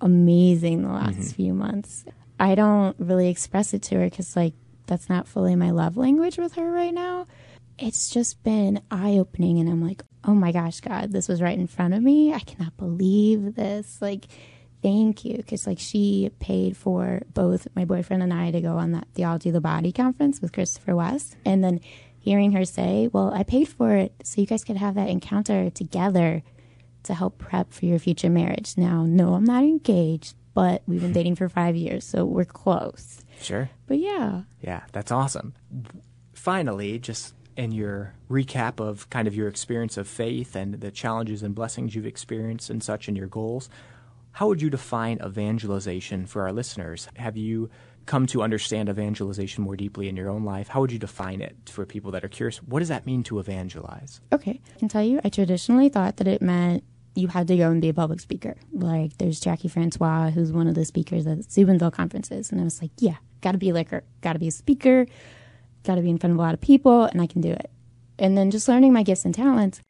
amazing 0.00 0.82
the 0.82 0.88
last 0.88 1.34
few 1.34 1.52
months. 1.52 2.04
I 2.40 2.54
don't 2.54 2.96
really 2.98 3.28
express 3.28 3.74
it 3.74 3.82
to 3.84 3.96
her 3.96 4.04
because, 4.04 4.36
like, 4.36 4.54
that's 4.88 5.08
not 5.08 5.28
fully 5.28 5.54
my 5.54 5.70
love 5.70 5.96
language 5.96 6.36
with 6.36 6.54
her 6.54 6.68
right 6.72 6.92
now. 6.92 7.26
It's 7.78 8.10
just 8.10 8.42
been 8.42 8.82
eye 8.90 9.18
opening, 9.18 9.60
and 9.60 9.68
I'm 9.68 9.80
like, 9.86 10.02
oh 10.24 10.34
my 10.34 10.50
gosh, 10.50 10.80
God, 10.80 11.12
this 11.12 11.28
was 11.28 11.40
right 11.40 11.56
in 11.56 11.68
front 11.68 11.94
of 11.94 12.02
me. 12.02 12.34
I 12.34 12.40
cannot 12.40 12.76
believe 12.76 13.54
this. 13.54 14.02
Like, 14.02 14.26
thank 14.82 15.24
you. 15.24 15.36
Because, 15.36 15.64
like, 15.66 15.78
she 15.78 16.30
paid 16.40 16.76
for 16.76 17.22
both 17.32 17.68
my 17.76 17.84
boyfriend 17.84 18.24
and 18.24 18.34
I 18.34 18.50
to 18.50 18.60
go 18.60 18.78
on 18.78 18.90
that 18.92 19.06
Theology 19.14 19.50
of 19.50 19.52
the 19.52 19.60
Body 19.60 19.92
conference 19.92 20.42
with 20.42 20.52
Christopher 20.52 20.96
West. 20.96 21.36
And 21.44 21.62
then 21.62 21.80
hearing 22.18 22.50
her 22.52 22.64
say, 22.64 23.08
well, 23.12 23.32
I 23.32 23.44
paid 23.44 23.68
for 23.68 23.94
it 23.94 24.12
so 24.24 24.40
you 24.40 24.46
guys 24.48 24.64
could 24.64 24.76
have 24.76 24.96
that 24.96 25.08
encounter 25.08 25.70
together 25.70 26.42
to 27.04 27.14
help 27.14 27.38
prep 27.38 27.72
for 27.72 27.86
your 27.86 28.00
future 28.00 28.28
marriage. 28.28 28.76
Now, 28.76 29.04
no, 29.04 29.34
I'm 29.34 29.44
not 29.44 29.62
engaged, 29.62 30.34
but 30.58 30.82
we've 30.88 31.00
been 31.00 31.12
dating 31.12 31.36
for 31.36 31.48
five 31.48 31.76
years, 31.76 32.04
so 32.04 32.24
we're 32.24 32.44
close. 32.44 33.24
Sure. 33.40 33.70
But 33.86 34.00
yeah, 34.00 34.42
Yeah, 34.60 34.82
that's 34.90 35.12
awesome. 35.12 35.54
Finally, 36.32 36.98
just 36.98 37.32
in 37.56 37.70
your 37.70 38.12
recap 38.28 38.80
of 38.80 39.08
kind 39.08 39.28
of 39.28 39.36
your 39.36 39.46
experience 39.46 39.96
of 39.96 40.08
faith 40.08 40.56
and 40.56 40.80
the 40.80 40.90
challenges 40.90 41.44
and 41.44 41.54
blessings 41.54 41.94
you've 41.94 42.06
experienced 42.06 42.70
and 42.70 42.82
such 42.82 43.06
and 43.06 43.16
your 43.16 43.28
goals, 43.28 43.70
how 44.32 44.48
would 44.48 44.60
you 44.60 44.68
define 44.68 45.20
evangelization 45.24 46.26
for 46.26 46.42
our 46.42 46.52
listeners? 46.52 47.06
Have 47.14 47.36
you 47.36 47.70
come 48.06 48.26
to 48.26 48.42
understand 48.42 48.88
evangelization 48.88 49.62
more 49.62 49.76
deeply 49.76 50.08
in 50.08 50.16
your 50.16 50.28
own 50.28 50.42
life? 50.42 50.66
How 50.66 50.80
would 50.80 50.90
you 50.90 50.98
define 50.98 51.40
it 51.40 51.54
for 51.66 51.86
people 51.86 52.10
that 52.10 52.24
are 52.24 52.28
curious? 52.28 52.60
What 52.64 52.80
does 52.80 52.88
that 52.88 53.06
mean 53.06 53.22
to 53.24 53.38
evangelize? 53.38 54.20
okay. 54.32 54.60
I 54.74 54.78
can 54.80 54.88
tell 54.88 55.04
you, 55.04 55.20
I 55.22 55.28
traditionally 55.28 55.88
thought 55.88 56.16
that 56.16 56.26
it 56.26 56.42
meant 56.42 56.82
you 57.18 57.28
had 57.28 57.48
to 57.48 57.56
go 57.56 57.70
and 57.70 57.82
be 57.82 57.88
a 57.88 57.94
public 57.94 58.20
speaker. 58.20 58.56
Like, 58.72 59.18
there's 59.18 59.40
Jackie 59.40 59.68
Francois, 59.68 60.30
who's 60.30 60.52
one 60.52 60.68
of 60.68 60.74
the 60.74 60.84
speakers 60.84 61.26
at 61.26 61.50
Steubenville 61.50 61.90
conferences. 61.90 62.52
And 62.52 62.60
I 62.60 62.64
was 62.64 62.80
like, 62.80 62.92
yeah, 62.98 63.16
got 63.40 63.52
to 63.52 63.58
be 63.58 63.72
like 63.72 63.88
her, 63.90 64.04
got 64.20 64.34
to 64.34 64.38
be 64.38 64.48
a 64.48 64.52
speaker, 64.52 65.06
got 65.84 65.96
to 65.96 66.02
be 66.02 66.10
in 66.10 66.18
front 66.18 66.32
of 66.32 66.38
a 66.38 66.42
lot 66.42 66.54
of 66.54 66.60
people, 66.60 67.04
and 67.04 67.20
I 67.20 67.26
can 67.26 67.40
do 67.40 67.50
it. 67.50 67.70
And 68.18 68.36
then 68.36 68.50
just 68.50 68.68
learning 68.68 68.92
my 68.92 69.02
gifts 69.02 69.24
and 69.24 69.34
talents, 69.34 69.80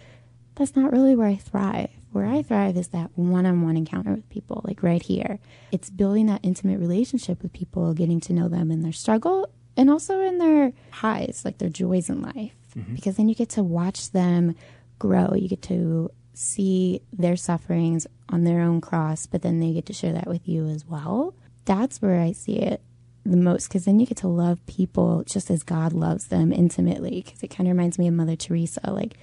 that's 0.55 0.75
not 0.75 0.93
really 0.93 1.15
where 1.15 1.29
I 1.29 1.37
thrive. 1.37 1.91
Where 2.13 2.27
I 2.27 2.43
thrive 2.43 2.77
is 2.77 2.89
that 2.89 3.11
one 3.15 3.45
on 3.45 3.63
one 3.63 3.77
encounter 3.77 4.13
with 4.13 4.29
people, 4.31 4.63
like 4.65 4.83
right 4.83 5.03
here. 5.03 5.39
It's 5.71 5.91
building 5.91 6.27
that 6.27 6.41
intimate 6.43 6.81
relationship 6.81 7.43
with 7.43 7.53
people, 7.53 7.93
getting 7.93 8.21
to 8.21 8.33
know 8.33 8.49
them 8.49 8.71
in 8.71 8.83
their 8.83 8.93
struggle 8.93 9.49
and 9.77 9.91
also 9.91 10.21
in 10.21 10.39
their 10.39 10.73
highs, 10.91 11.43
like 11.45 11.59
their 11.59 11.69
joys 11.69 12.09
in 12.09 12.23
life. 12.23 12.55
Mm-hmm. 12.77 12.95
Because 12.95 13.17
then 13.17 13.29
you 13.29 13.35
get 13.35 13.51
to 13.51 13.63
watch 13.63 14.11
them 14.13 14.57
grow. 14.99 15.35
You 15.35 15.49
get 15.49 15.63
to 15.63 16.11
see 16.39 17.03
their 17.13 17.37
sufferings 17.37 18.07
on 18.29 18.45
their 18.45 18.61
own 18.61 18.81
cross, 18.81 19.27
but 19.27 19.43
then 19.43 19.59
they 19.59 19.73
get 19.73 19.85
to 19.87 19.93
share 19.93 20.13
that 20.13 20.29
with 20.29 20.47
you 20.47 20.67
as 20.69 20.87
well. 20.87 21.35
That's 21.65 22.01
where 22.01 22.21
I 22.21 22.31
see 22.31 22.59
it 22.59 22.81
the 23.27 23.37
most 23.37 23.69
because 23.69 23.85
then 23.85 23.99
you 23.99 24.07
get 24.07 24.19
to 24.19 24.29
love 24.29 24.65
people 24.67 25.25
just 25.27 25.51
as 25.51 25.65
God 25.65 25.93
loves 25.93 26.29
them 26.29 26.53
intimately. 26.53 27.23
Because 27.25 27.43
it 27.43 27.49
kind 27.49 27.69
of 27.69 27.73
reminds 27.73 27.99
me 27.99 28.07
of 28.07 28.15
Mother 28.15 28.37
Teresa, 28.37 28.81
like 28.89 29.15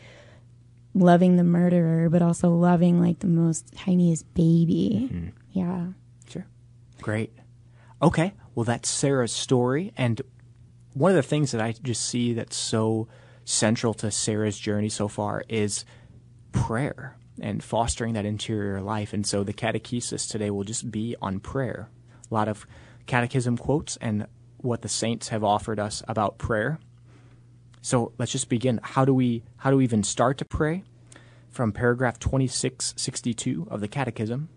loving 0.93 1.37
the 1.37 1.45
murderer, 1.45 2.09
but 2.09 2.21
also 2.21 2.49
loving 2.49 2.99
like 2.99 3.19
the 3.19 3.27
most 3.27 3.73
tiniest 3.73 4.31
baby. 4.33 5.09
Mm-hmm. 5.09 5.29
Yeah. 5.53 5.85
Sure. 6.27 6.45
Great. 7.01 7.31
Okay. 8.01 8.33
Well, 8.55 8.65
that's 8.65 8.89
Sarah's 8.89 9.31
story. 9.31 9.93
And 9.95 10.21
one 10.93 11.11
of 11.11 11.15
the 11.15 11.23
things 11.23 11.51
that 11.51 11.61
I 11.61 11.71
just 11.81 12.03
see 12.03 12.33
that's 12.33 12.57
so 12.57 13.07
central 13.45 13.93
to 13.93 14.11
Sarah's 14.11 14.59
journey 14.59 14.89
so 14.89 15.07
far 15.07 15.45
is 15.47 15.85
prayer 16.55 17.17
and 17.39 17.63
fostering 17.63 18.13
that 18.13 18.25
interior 18.25 18.81
life. 18.81 19.13
And 19.13 19.27
so 19.27 19.43
the 19.43 19.53
catechesis 19.53 20.29
today 20.29 20.49
will 20.49 20.63
just 20.63 20.89
be 20.89 21.15
on 21.21 21.39
prayer. 21.39 21.89
A 22.29 22.33
lot 22.33 22.47
of 22.47 22.65
catechism 23.05 23.57
quotes 23.57 23.97
and 23.97 24.25
what 24.57 24.81
the 24.81 24.89
saints 24.89 25.27
have 25.27 25.43
offered 25.43 25.79
us 25.79 26.01
about 26.07 26.37
prayer. 26.37 26.79
So 27.81 28.13
let's 28.17 28.31
just 28.31 28.49
begin. 28.49 28.79
How 28.81 29.05
do 29.05 29.13
we 29.13 29.43
how 29.57 29.69
do 29.69 29.77
we 29.77 29.83
even 29.83 30.03
start 30.03 30.37
to 30.39 30.45
pray? 30.45 30.83
From 31.49 31.71
paragraph 31.71 32.19
2662 32.19 33.67
of 33.69 33.79
the 33.79 33.87
Catechism, 33.87 34.49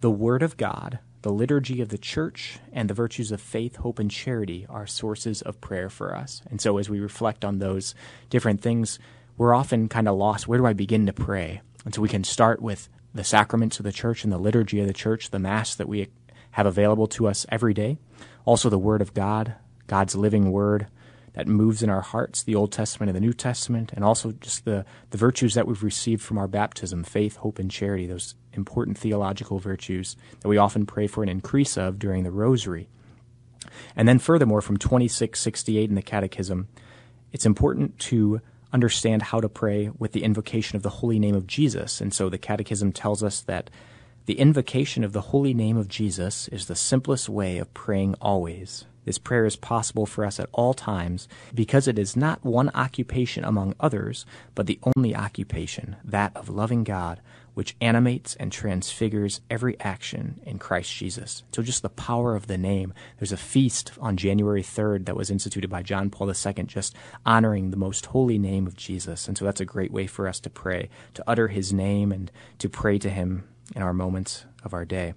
the 0.00 0.10
Word 0.10 0.42
of 0.42 0.56
God, 0.56 1.00
the 1.20 1.32
liturgy 1.32 1.82
of 1.82 1.90
the 1.90 1.98
Church, 1.98 2.60
and 2.72 2.88
the 2.88 2.94
virtues 2.94 3.30
of 3.30 3.42
faith, 3.42 3.76
hope, 3.76 3.98
and 3.98 4.10
charity 4.10 4.66
are 4.70 4.86
sources 4.86 5.42
of 5.42 5.60
prayer 5.60 5.90
for 5.90 6.14
us. 6.14 6.40
And 6.48 6.62
so, 6.62 6.78
as 6.78 6.88
we 6.88 6.98
reflect 6.98 7.44
on 7.44 7.58
those 7.58 7.94
different 8.30 8.62
things, 8.62 8.98
we're 9.36 9.54
often 9.54 9.88
kind 9.88 10.08
of 10.08 10.16
lost. 10.16 10.48
Where 10.48 10.58
do 10.58 10.66
I 10.66 10.72
begin 10.72 11.06
to 11.06 11.12
pray? 11.12 11.60
And 11.84 11.94
so, 11.94 12.00
we 12.00 12.08
can 12.08 12.24
start 12.24 12.62
with 12.62 12.88
the 13.14 13.24
sacraments 13.24 13.78
of 13.78 13.84
the 13.84 13.92
Church 13.92 14.24
and 14.24 14.32
the 14.32 14.38
liturgy 14.38 14.80
of 14.80 14.86
the 14.86 14.92
Church, 14.92 15.30
the 15.30 15.38
Mass 15.38 15.74
that 15.74 15.88
we 15.88 16.08
have 16.52 16.66
available 16.66 17.06
to 17.08 17.26
us 17.26 17.46
every 17.48 17.74
day. 17.74 17.98
Also, 18.44 18.68
the 18.68 18.78
Word 18.78 19.00
of 19.00 19.14
God, 19.14 19.54
God's 19.86 20.16
living 20.16 20.50
Word 20.50 20.88
that 21.34 21.48
moves 21.48 21.82
in 21.82 21.90
our 21.90 22.00
hearts, 22.00 22.42
the 22.42 22.54
Old 22.54 22.72
Testament 22.72 23.10
and 23.10 23.16
the 23.16 23.20
New 23.20 23.32
Testament, 23.32 23.92
and 23.92 24.04
also 24.04 24.32
just 24.32 24.64
the, 24.64 24.84
the 25.10 25.18
virtues 25.18 25.54
that 25.54 25.66
we've 25.66 25.82
received 25.82 26.22
from 26.22 26.38
our 26.38 26.46
baptism 26.46 27.02
faith, 27.02 27.36
hope, 27.36 27.58
and 27.58 27.70
charity, 27.70 28.06
those 28.06 28.36
important 28.52 28.96
theological 28.96 29.58
virtues 29.58 30.16
that 30.40 30.48
we 30.48 30.56
often 30.56 30.86
pray 30.86 31.08
for 31.08 31.22
an 31.22 31.28
increase 31.28 31.76
of 31.76 31.98
during 31.98 32.22
the 32.22 32.30
Rosary. 32.30 32.88
And 33.96 34.06
then, 34.06 34.20
furthermore, 34.20 34.60
from 34.60 34.76
2668 34.76 35.88
in 35.88 35.96
the 35.96 36.02
Catechism, 36.02 36.68
it's 37.32 37.46
important 37.46 37.98
to 37.98 38.40
understand 38.74 39.22
how 39.22 39.40
to 39.40 39.48
pray 39.48 39.90
with 39.98 40.12
the 40.12 40.24
invocation 40.24 40.76
of 40.76 40.82
the 40.82 40.90
holy 40.90 41.18
name 41.20 41.36
of 41.36 41.46
Jesus. 41.46 42.00
And 42.00 42.12
so 42.12 42.28
the 42.28 42.38
Catechism 42.38 42.92
tells 42.92 43.22
us 43.22 43.40
that 43.42 43.70
the 44.26 44.38
invocation 44.38 45.04
of 45.04 45.12
the 45.12 45.20
holy 45.20 45.54
name 45.54 45.76
of 45.76 45.86
Jesus 45.88 46.48
is 46.48 46.66
the 46.66 46.74
simplest 46.74 47.28
way 47.28 47.58
of 47.58 47.72
praying 47.72 48.16
always. 48.20 48.84
This 49.04 49.18
prayer 49.18 49.44
is 49.44 49.54
possible 49.54 50.06
for 50.06 50.24
us 50.24 50.40
at 50.40 50.48
all 50.52 50.74
times 50.74 51.28
because 51.54 51.86
it 51.86 51.98
is 51.98 52.16
not 52.16 52.42
one 52.44 52.70
occupation 52.74 53.44
among 53.44 53.74
others, 53.78 54.26
but 54.54 54.66
the 54.66 54.80
only 54.96 55.14
occupation, 55.14 55.96
that 56.02 56.34
of 56.34 56.48
loving 56.48 56.84
God, 56.84 57.20
which 57.54 57.76
animates 57.80 58.34
and 58.36 58.52
transfigures 58.52 59.40
every 59.48 59.78
action 59.80 60.40
in 60.44 60.58
Christ 60.58 60.92
Jesus. 60.92 61.42
So, 61.52 61.62
just 61.62 61.82
the 61.82 61.88
power 61.88 62.36
of 62.36 62.46
the 62.46 62.58
name. 62.58 62.92
There's 63.18 63.32
a 63.32 63.36
feast 63.36 63.92
on 64.00 64.16
January 64.16 64.62
3rd 64.62 65.06
that 65.06 65.16
was 65.16 65.30
instituted 65.30 65.70
by 65.70 65.82
John 65.82 66.10
Paul 66.10 66.28
II, 66.28 66.64
just 66.64 66.94
honoring 67.24 67.70
the 67.70 67.76
most 67.76 68.06
holy 68.06 68.38
name 68.38 68.66
of 68.66 68.76
Jesus. 68.76 69.28
And 69.28 69.38
so, 69.38 69.44
that's 69.44 69.60
a 69.60 69.64
great 69.64 69.92
way 69.92 70.06
for 70.06 70.28
us 70.28 70.40
to 70.40 70.50
pray, 70.50 70.88
to 71.14 71.24
utter 71.26 71.48
his 71.48 71.72
name 71.72 72.12
and 72.12 72.30
to 72.58 72.68
pray 72.68 72.98
to 72.98 73.10
him 73.10 73.44
in 73.74 73.82
our 73.82 73.94
moments 73.94 74.44
of 74.64 74.74
our 74.74 74.84
day. 74.84 75.14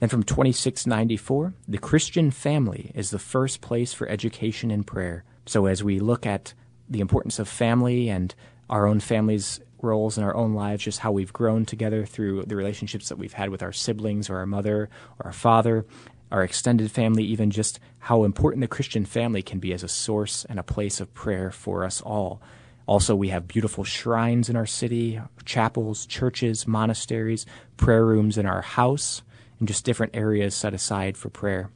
Then 0.00 0.08
from 0.08 0.22
2694, 0.22 1.52
the 1.68 1.78
Christian 1.78 2.30
family 2.30 2.90
is 2.94 3.10
the 3.10 3.18
first 3.18 3.60
place 3.60 3.92
for 3.92 4.08
education 4.08 4.70
and 4.70 4.86
prayer. 4.86 5.24
So 5.44 5.66
as 5.66 5.84
we 5.84 6.00
look 6.00 6.24
at 6.26 6.54
the 6.88 7.00
importance 7.00 7.38
of 7.38 7.48
family 7.48 8.08
and 8.08 8.34
our 8.70 8.86
own 8.86 9.00
family's 9.00 9.60
roles 9.82 10.18
in 10.18 10.24
our 10.24 10.34
own 10.34 10.54
lives, 10.54 10.84
just 10.84 11.00
how 11.00 11.12
we've 11.12 11.32
grown 11.32 11.64
together 11.64 12.04
through 12.04 12.44
the 12.44 12.56
relationships 12.56 13.08
that 13.08 13.18
we've 13.18 13.32
had 13.32 13.50
with 13.50 13.62
our 13.62 13.72
siblings 13.72 14.30
or 14.30 14.36
our 14.36 14.46
mother 14.46 14.88
or 15.18 15.26
our 15.26 15.32
father, 15.32 15.86
our 16.30 16.42
extended 16.42 16.90
family, 16.90 17.24
even 17.24 17.50
just 17.50 17.80
how 17.98 18.24
important 18.24 18.60
the 18.60 18.68
Christian 18.68 19.04
family 19.04 19.42
can 19.42 19.58
be 19.58 19.72
as 19.72 19.82
a 19.82 19.88
source 19.88 20.44
and 20.48 20.58
a 20.58 20.64
place 20.64 21.00
of 21.00 21.12
prayer 21.14 21.50
for 21.50 21.84
us 21.84 22.00
all. 22.00 22.40
Also, 22.86 23.14
we 23.14 23.28
have 23.28 23.46
beautiful 23.46 23.84
shrines 23.84 24.48
in 24.48 24.56
our 24.56 24.66
city, 24.66 25.20
chapels, 25.44 26.06
churches, 26.06 26.66
monasteries, 26.66 27.46
prayer 27.76 28.04
rooms 28.04 28.36
in 28.36 28.46
our 28.46 28.62
house, 28.62 29.22
and 29.58 29.68
just 29.68 29.84
different 29.84 30.16
areas 30.16 30.54
set 30.54 30.74
aside 30.74 31.16
for 31.16 31.28
prayer. 31.28 31.70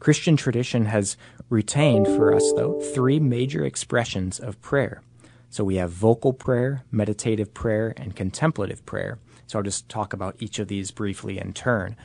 Christian 0.00 0.36
tradition 0.36 0.86
has 0.86 1.16
retained 1.48 2.06
for 2.06 2.34
us, 2.34 2.52
though, 2.56 2.80
three 2.80 3.20
major 3.20 3.64
expressions 3.64 4.38
of 4.38 4.60
prayer. 4.60 5.02
So 5.50 5.64
we 5.64 5.76
have 5.76 5.90
vocal 5.90 6.32
prayer, 6.32 6.84
meditative 6.90 7.54
prayer, 7.54 7.94
and 7.96 8.14
contemplative 8.14 8.84
prayer. 8.84 9.18
So 9.46 9.58
I'll 9.58 9.64
just 9.64 9.88
talk 9.88 10.12
about 10.12 10.36
each 10.40 10.58
of 10.58 10.68
these 10.68 10.90
briefly 10.90 11.38
in 11.38 11.54
turn. 11.54 11.96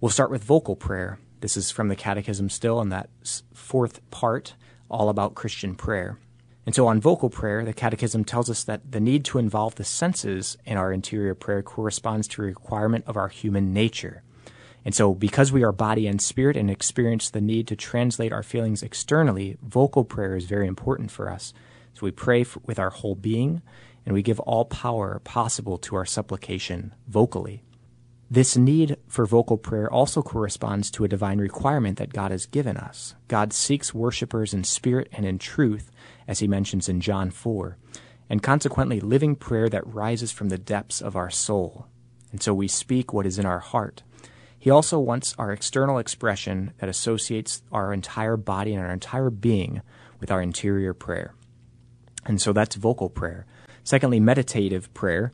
We'll 0.00 0.10
start 0.10 0.30
with 0.30 0.44
vocal 0.44 0.76
prayer. 0.76 1.18
This 1.40 1.56
is 1.56 1.70
from 1.70 1.88
the 1.88 1.96
Catechism 1.96 2.48
still, 2.50 2.80
in 2.80 2.90
that 2.90 3.10
fourth 3.52 4.08
part, 4.10 4.54
all 4.88 5.08
about 5.08 5.34
Christian 5.34 5.74
prayer. 5.74 6.18
And 6.66 6.74
so 6.74 6.86
on 6.86 7.00
vocal 7.00 7.28
prayer, 7.28 7.64
the 7.64 7.74
Catechism 7.74 8.24
tells 8.24 8.48
us 8.48 8.64
that 8.64 8.92
the 8.92 9.00
need 9.00 9.24
to 9.26 9.38
involve 9.38 9.74
the 9.74 9.84
senses 9.84 10.56
in 10.64 10.76
our 10.76 10.92
interior 10.92 11.34
prayer 11.34 11.62
corresponds 11.62 12.28
to 12.28 12.42
a 12.42 12.46
requirement 12.46 13.04
of 13.06 13.16
our 13.16 13.28
human 13.28 13.74
nature. 13.74 14.22
And 14.84 14.94
so, 14.94 15.14
because 15.14 15.50
we 15.50 15.62
are 15.62 15.72
body 15.72 16.06
and 16.06 16.20
spirit 16.20 16.56
and 16.56 16.70
experience 16.70 17.28
the 17.30 17.40
need 17.40 17.66
to 17.68 17.76
translate 17.76 18.32
our 18.32 18.42
feelings 18.42 18.82
externally, 18.82 19.56
vocal 19.62 20.04
prayer 20.04 20.36
is 20.36 20.44
very 20.44 20.66
important 20.66 21.10
for 21.10 21.30
us. 21.30 21.52
So, 21.94 22.00
we 22.02 22.10
pray 22.10 22.44
for, 22.44 22.60
with 22.64 22.78
our 22.78 22.90
whole 22.90 23.14
being, 23.14 23.62
and 24.04 24.14
we 24.14 24.22
give 24.22 24.40
all 24.40 24.64
power 24.64 25.20
possible 25.24 25.78
to 25.78 25.96
our 25.96 26.04
supplication 26.04 26.94
vocally. 27.08 27.62
This 28.30 28.56
need 28.56 28.96
for 29.06 29.26
vocal 29.26 29.58
prayer 29.58 29.90
also 29.92 30.22
corresponds 30.22 30.90
to 30.92 31.04
a 31.04 31.08
divine 31.08 31.38
requirement 31.38 31.98
that 31.98 32.12
God 32.12 32.30
has 32.30 32.46
given 32.46 32.76
us. 32.76 33.14
God 33.28 33.52
seeks 33.52 33.94
worshippers 33.94 34.52
in 34.52 34.64
spirit 34.64 35.08
and 35.12 35.24
in 35.24 35.38
truth, 35.38 35.90
as 36.26 36.40
he 36.40 36.48
mentions 36.48 36.88
in 36.88 37.00
John 37.00 37.30
4, 37.30 37.76
and 38.28 38.42
consequently 38.42 38.98
living 39.00 39.36
prayer 39.36 39.68
that 39.68 39.86
rises 39.86 40.32
from 40.32 40.48
the 40.48 40.58
depths 40.58 41.00
of 41.00 41.16
our 41.16 41.30
soul. 41.30 41.86
And 42.32 42.42
so 42.42 42.52
we 42.52 42.66
speak 42.66 43.12
what 43.12 43.26
is 43.26 43.38
in 43.38 43.46
our 43.46 43.60
heart. 43.60 44.02
He 44.58 44.70
also 44.70 44.98
wants 44.98 45.34
our 45.38 45.52
external 45.52 45.98
expression 45.98 46.72
that 46.78 46.88
associates 46.88 47.62
our 47.70 47.92
entire 47.92 48.38
body 48.38 48.74
and 48.74 48.82
our 48.82 48.92
entire 48.92 49.30
being 49.30 49.82
with 50.18 50.32
our 50.32 50.40
interior 50.40 50.94
prayer. 50.94 51.34
And 52.26 52.40
so 52.40 52.52
that's 52.52 52.76
vocal 52.76 53.08
prayer. 53.08 53.46
Secondly, 53.82 54.20
meditative 54.20 54.92
prayer 54.94 55.32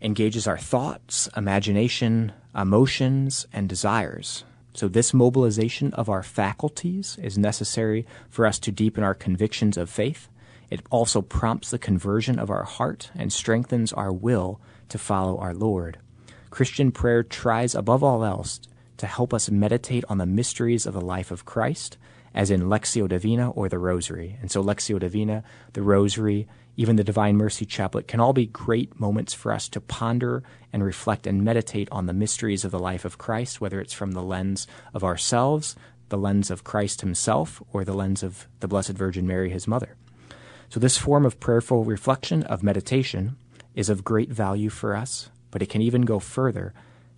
engages 0.00 0.46
our 0.46 0.58
thoughts, 0.58 1.28
imagination, 1.36 2.32
emotions, 2.54 3.46
and 3.52 3.68
desires. 3.68 4.44
So, 4.74 4.88
this 4.88 5.12
mobilization 5.12 5.92
of 5.94 6.08
our 6.08 6.22
faculties 6.22 7.18
is 7.22 7.36
necessary 7.36 8.06
for 8.30 8.46
us 8.46 8.58
to 8.60 8.72
deepen 8.72 9.04
our 9.04 9.14
convictions 9.14 9.76
of 9.76 9.90
faith. 9.90 10.28
It 10.70 10.80
also 10.90 11.20
prompts 11.20 11.70
the 11.70 11.78
conversion 11.78 12.38
of 12.38 12.48
our 12.50 12.64
heart 12.64 13.10
and 13.14 13.30
strengthens 13.30 13.92
our 13.92 14.12
will 14.12 14.60
to 14.88 14.98
follow 14.98 15.36
our 15.38 15.54
Lord. 15.54 15.98
Christian 16.48 16.90
prayer 16.90 17.22
tries 17.22 17.74
above 17.74 18.02
all 18.02 18.24
else 18.24 18.60
to 18.96 19.06
help 19.06 19.34
us 19.34 19.50
meditate 19.50 20.04
on 20.08 20.18
the 20.18 20.26
mysteries 20.26 20.86
of 20.86 20.94
the 20.94 21.00
life 21.00 21.30
of 21.30 21.44
Christ, 21.44 21.98
as 22.34 22.50
in 22.50 22.62
Lectio 22.62 23.08
Divina 23.08 23.50
or 23.50 23.68
the 23.68 23.78
Rosary. 23.78 24.38
And 24.40 24.50
so, 24.50 24.62
Lectio 24.62 24.98
Divina, 24.98 25.44
the 25.72 25.82
Rosary, 25.82 26.48
even 26.76 26.96
the 26.96 27.04
Divine 27.04 27.36
Mercy 27.36 27.66
Chaplet 27.66 28.08
can 28.08 28.20
all 28.20 28.32
be 28.32 28.46
great 28.46 28.98
moments 28.98 29.34
for 29.34 29.52
us 29.52 29.68
to 29.68 29.80
ponder 29.80 30.42
and 30.72 30.82
reflect 30.82 31.26
and 31.26 31.44
meditate 31.44 31.88
on 31.92 32.06
the 32.06 32.12
mysteries 32.12 32.64
of 32.64 32.70
the 32.70 32.78
life 32.78 33.04
of 33.04 33.18
Christ, 33.18 33.60
whether 33.60 33.80
it's 33.80 33.92
from 33.92 34.12
the 34.12 34.22
lens 34.22 34.66
of 34.94 35.04
ourselves, 35.04 35.76
the 36.08 36.16
lens 36.16 36.50
of 36.50 36.64
Christ 36.64 37.02
Himself, 37.02 37.62
or 37.72 37.84
the 37.84 37.92
lens 37.92 38.22
of 38.22 38.48
the 38.60 38.68
Blessed 38.68 38.92
Virgin 38.92 39.26
Mary, 39.26 39.50
His 39.50 39.68
Mother. 39.68 39.96
So, 40.70 40.80
this 40.80 40.96
form 40.96 41.26
of 41.26 41.40
prayerful 41.40 41.84
reflection, 41.84 42.42
of 42.44 42.62
meditation, 42.62 43.36
is 43.74 43.90
of 43.90 44.04
great 44.04 44.30
value 44.30 44.70
for 44.70 44.96
us, 44.96 45.30
but 45.50 45.62
it 45.62 45.68
can 45.68 45.82
even 45.82 46.02
go 46.02 46.18
further 46.18 46.72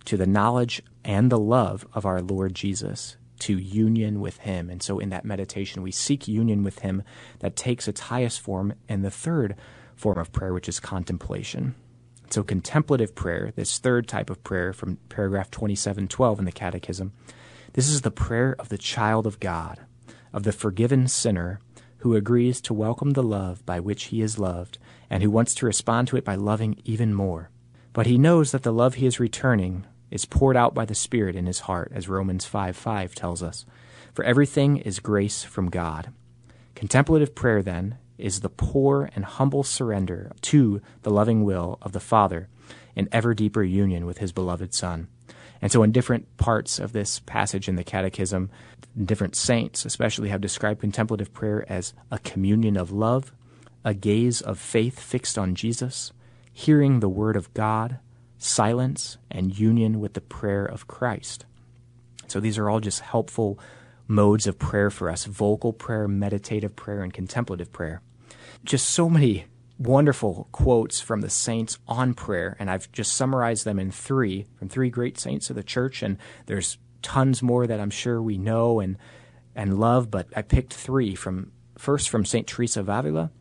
to 0.05 0.17
the 0.17 0.27
knowledge 0.27 0.81
and 1.03 1.31
the 1.31 1.39
love 1.39 1.87
of 1.93 2.05
our 2.05 2.21
Lord 2.21 2.53
Jesus 2.53 3.17
to 3.39 3.57
union 3.57 4.19
with 4.19 4.37
Him. 4.37 4.69
And 4.69 4.81
so 4.81 4.99
in 4.99 5.09
that 5.09 5.25
meditation, 5.25 5.81
we 5.81 5.91
seek 5.91 6.27
union 6.27 6.63
with 6.63 6.79
Him 6.79 7.03
that 7.39 7.55
takes 7.55 7.87
its 7.87 8.01
highest 8.01 8.39
form 8.39 8.73
in 8.87 9.01
the 9.01 9.11
third 9.11 9.55
form 9.95 10.17
of 10.17 10.31
prayer, 10.31 10.53
which 10.53 10.69
is 10.69 10.79
contemplation. 10.79 11.75
So 12.29 12.43
contemplative 12.43 13.15
prayer, 13.15 13.51
this 13.55 13.77
third 13.79 14.07
type 14.07 14.29
of 14.29 14.43
prayer 14.43 14.73
from 14.73 14.97
paragraph 15.09 15.51
2712 15.51 16.39
in 16.39 16.45
the 16.45 16.51
Catechism, 16.51 17.13
this 17.73 17.87
is 17.87 18.01
the 18.01 18.11
prayer 18.11 18.55
of 18.57 18.69
the 18.69 18.77
child 18.77 19.27
of 19.27 19.39
God, 19.39 19.79
of 20.33 20.43
the 20.43 20.51
forgiven 20.51 21.07
sinner 21.07 21.59
who 21.97 22.15
agrees 22.15 22.61
to 22.61 22.73
welcome 22.73 23.11
the 23.11 23.23
love 23.23 23.65
by 23.65 23.79
which 23.79 24.05
he 24.05 24.21
is 24.21 24.39
loved 24.39 24.77
and 25.09 25.23
who 25.23 25.29
wants 25.31 25.53
to 25.55 25.65
respond 25.65 26.07
to 26.07 26.17
it 26.17 26.23
by 26.23 26.35
loving 26.35 26.79
even 26.83 27.13
more. 27.13 27.49
But 27.93 28.05
he 28.05 28.17
knows 28.17 28.51
that 28.51 28.63
the 28.63 28.73
love 28.73 28.95
he 28.95 29.05
is 29.05 29.19
returning 29.19 29.85
is 30.11 30.25
poured 30.25 30.57
out 30.57 30.73
by 30.73 30.85
the 30.85 30.95
Spirit 30.95 31.35
in 31.35 31.45
his 31.45 31.61
heart, 31.61 31.91
as 31.93 32.09
Romans 32.09 32.45
5 32.45 32.75
5 32.75 33.15
tells 33.15 33.43
us. 33.43 33.65
For 34.13 34.23
everything 34.23 34.77
is 34.77 34.99
grace 34.99 35.43
from 35.43 35.69
God. 35.69 36.11
Contemplative 36.75 37.35
prayer, 37.35 37.61
then, 37.61 37.97
is 38.17 38.39
the 38.39 38.49
poor 38.49 39.09
and 39.15 39.25
humble 39.25 39.63
surrender 39.63 40.31
to 40.41 40.81
the 41.01 41.09
loving 41.09 41.43
will 41.43 41.77
of 41.81 41.91
the 41.91 41.99
Father 41.99 42.47
in 42.95 43.09
ever 43.11 43.33
deeper 43.33 43.63
union 43.63 44.05
with 44.05 44.19
his 44.19 44.31
beloved 44.31 44.73
Son. 44.73 45.07
And 45.61 45.71
so, 45.71 45.83
in 45.83 45.91
different 45.91 46.37
parts 46.37 46.79
of 46.79 46.93
this 46.93 47.19
passage 47.21 47.67
in 47.67 47.75
the 47.75 47.83
Catechism, 47.83 48.49
different 49.01 49.35
saints 49.35 49.85
especially 49.85 50.29
have 50.29 50.41
described 50.41 50.81
contemplative 50.81 51.33
prayer 51.33 51.65
as 51.69 51.93
a 52.11 52.19
communion 52.19 52.77
of 52.77 52.91
love, 52.91 53.31
a 53.83 53.93
gaze 53.93 54.41
of 54.41 54.59
faith 54.59 54.99
fixed 54.99 55.37
on 55.37 55.55
Jesus, 55.55 56.11
hearing 56.51 56.99
the 56.99 57.09
Word 57.09 57.35
of 57.35 57.53
God, 57.53 57.99
silence, 58.37 59.17
and 59.31 59.57
union 59.57 59.99
with 59.99 60.13
the 60.13 60.21
prayer 60.21 60.65
of 60.65 60.87
Christ. 60.87 61.45
So 62.27 62.39
these 62.39 62.57
are 62.57 62.69
all 62.69 62.79
just 62.79 63.01
helpful 63.01 63.59
modes 64.07 64.47
of 64.47 64.59
prayer 64.59 64.89
for 64.89 65.09
us 65.09 65.25
vocal 65.25 65.73
prayer, 65.73 66.07
meditative 66.07 66.75
prayer, 66.75 67.01
and 67.01 67.13
contemplative 67.13 67.71
prayer. 67.71 68.01
Just 68.63 68.89
so 68.89 69.09
many 69.09 69.45
wonderful 69.77 70.47
quotes 70.51 71.01
from 71.01 71.21
the 71.21 71.29
saints 71.29 71.77
on 71.87 72.13
prayer, 72.13 72.55
and 72.59 72.69
I've 72.69 72.91
just 72.91 73.13
summarized 73.13 73.65
them 73.65 73.79
in 73.79 73.91
three 73.91 74.45
from 74.57 74.69
three 74.69 74.89
great 74.89 75.19
saints 75.19 75.49
of 75.49 75.55
the 75.55 75.63
church, 75.63 76.01
and 76.01 76.17
there's 76.45 76.77
tons 77.01 77.43
more 77.43 77.67
that 77.67 77.79
I'm 77.79 77.89
sure 77.89 78.21
we 78.21 78.37
know 78.37 78.79
and 78.79 78.97
and 79.55 79.79
love, 79.79 80.11
but 80.11 80.27
I 80.35 80.41
picked 80.41 80.73
three 80.73 81.15
from 81.15 81.51
first 81.77 82.09
from 82.09 82.25
Saint 82.25 82.47
Teresa 82.47 82.81
of 82.81 82.89
Avila, 82.89 83.31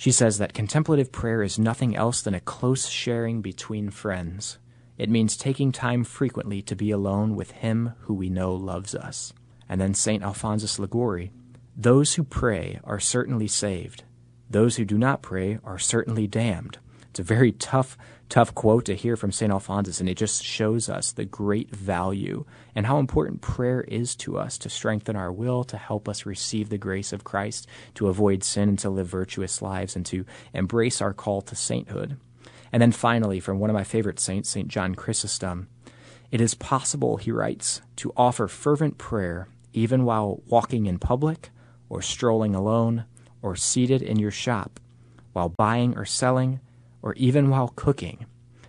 she 0.00 0.10
says 0.10 0.38
that 0.38 0.54
contemplative 0.54 1.12
prayer 1.12 1.42
is 1.42 1.58
nothing 1.58 1.94
else 1.94 2.22
than 2.22 2.32
a 2.32 2.40
close 2.40 2.88
sharing 2.88 3.42
between 3.42 3.90
friends. 3.90 4.56
It 4.96 5.10
means 5.10 5.36
taking 5.36 5.72
time 5.72 6.04
frequently 6.04 6.62
to 6.62 6.74
be 6.74 6.90
alone 6.90 7.36
with 7.36 7.50
Him 7.50 7.92
who 8.04 8.14
we 8.14 8.30
know 8.30 8.54
loves 8.54 8.94
us. 8.94 9.34
And 9.68 9.78
then 9.78 9.92
St. 9.92 10.22
Alphonsus 10.22 10.78
Liguori 10.78 11.32
Those 11.76 12.14
who 12.14 12.24
pray 12.24 12.80
are 12.82 12.98
certainly 12.98 13.46
saved. 13.46 14.04
Those 14.48 14.76
who 14.76 14.86
do 14.86 14.96
not 14.96 15.20
pray 15.20 15.58
are 15.64 15.78
certainly 15.78 16.26
damned. 16.26 16.78
It's 17.10 17.20
a 17.20 17.22
very 17.22 17.52
tough 17.52 17.98
tough 18.30 18.54
quote 18.54 18.84
to 18.86 18.94
hear 18.94 19.16
from 19.16 19.32
St. 19.32 19.52
Alphonsus, 19.52 20.00
and 20.00 20.08
it 20.08 20.16
just 20.16 20.42
shows 20.42 20.88
us 20.88 21.12
the 21.12 21.24
great 21.24 21.68
value 21.74 22.44
and 22.74 22.86
how 22.86 22.98
important 22.98 23.42
prayer 23.42 23.82
is 23.82 24.14
to 24.16 24.38
us 24.38 24.56
to 24.58 24.70
strengthen 24.70 25.16
our 25.16 25.32
will, 25.32 25.64
to 25.64 25.76
help 25.76 26.08
us 26.08 26.24
receive 26.24 26.68
the 26.68 26.78
grace 26.78 27.12
of 27.12 27.24
Christ, 27.24 27.66
to 27.96 28.08
avoid 28.08 28.44
sin 28.44 28.70
and 28.70 28.78
to 28.78 28.88
live 28.88 29.08
virtuous 29.08 29.60
lives, 29.60 29.96
and 29.96 30.06
to 30.06 30.24
embrace 30.54 31.02
our 31.02 31.12
call 31.12 31.42
to 31.42 31.56
sainthood. 31.56 32.16
And 32.72 32.80
then 32.80 32.92
finally, 32.92 33.40
from 33.40 33.58
one 33.58 33.68
of 33.68 33.74
my 33.74 33.84
favorite 33.84 34.20
saints, 34.20 34.48
St. 34.48 34.68
John 34.68 34.94
Chrysostom, 34.94 35.68
it 36.30 36.40
is 36.40 36.54
possible, 36.54 37.16
he 37.16 37.32
writes, 37.32 37.82
to 37.96 38.12
offer 38.16 38.46
fervent 38.46 38.96
prayer 38.96 39.48
even 39.72 40.04
while 40.04 40.40
walking 40.46 40.86
in 40.86 40.98
public, 40.98 41.50
or 41.88 42.00
strolling 42.00 42.54
alone, 42.54 43.04
or 43.42 43.56
seated 43.56 44.02
in 44.02 44.18
your 44.18 44.30
shop, 44.30 44.78
while 45.32 45.48
buying 45.48 45.96
or 45.96 46.04
selling 46.04 46.60
or 47.02 47.14
even 47.14 47.50
while 47.50 47.68
cooking. 47.68 48.26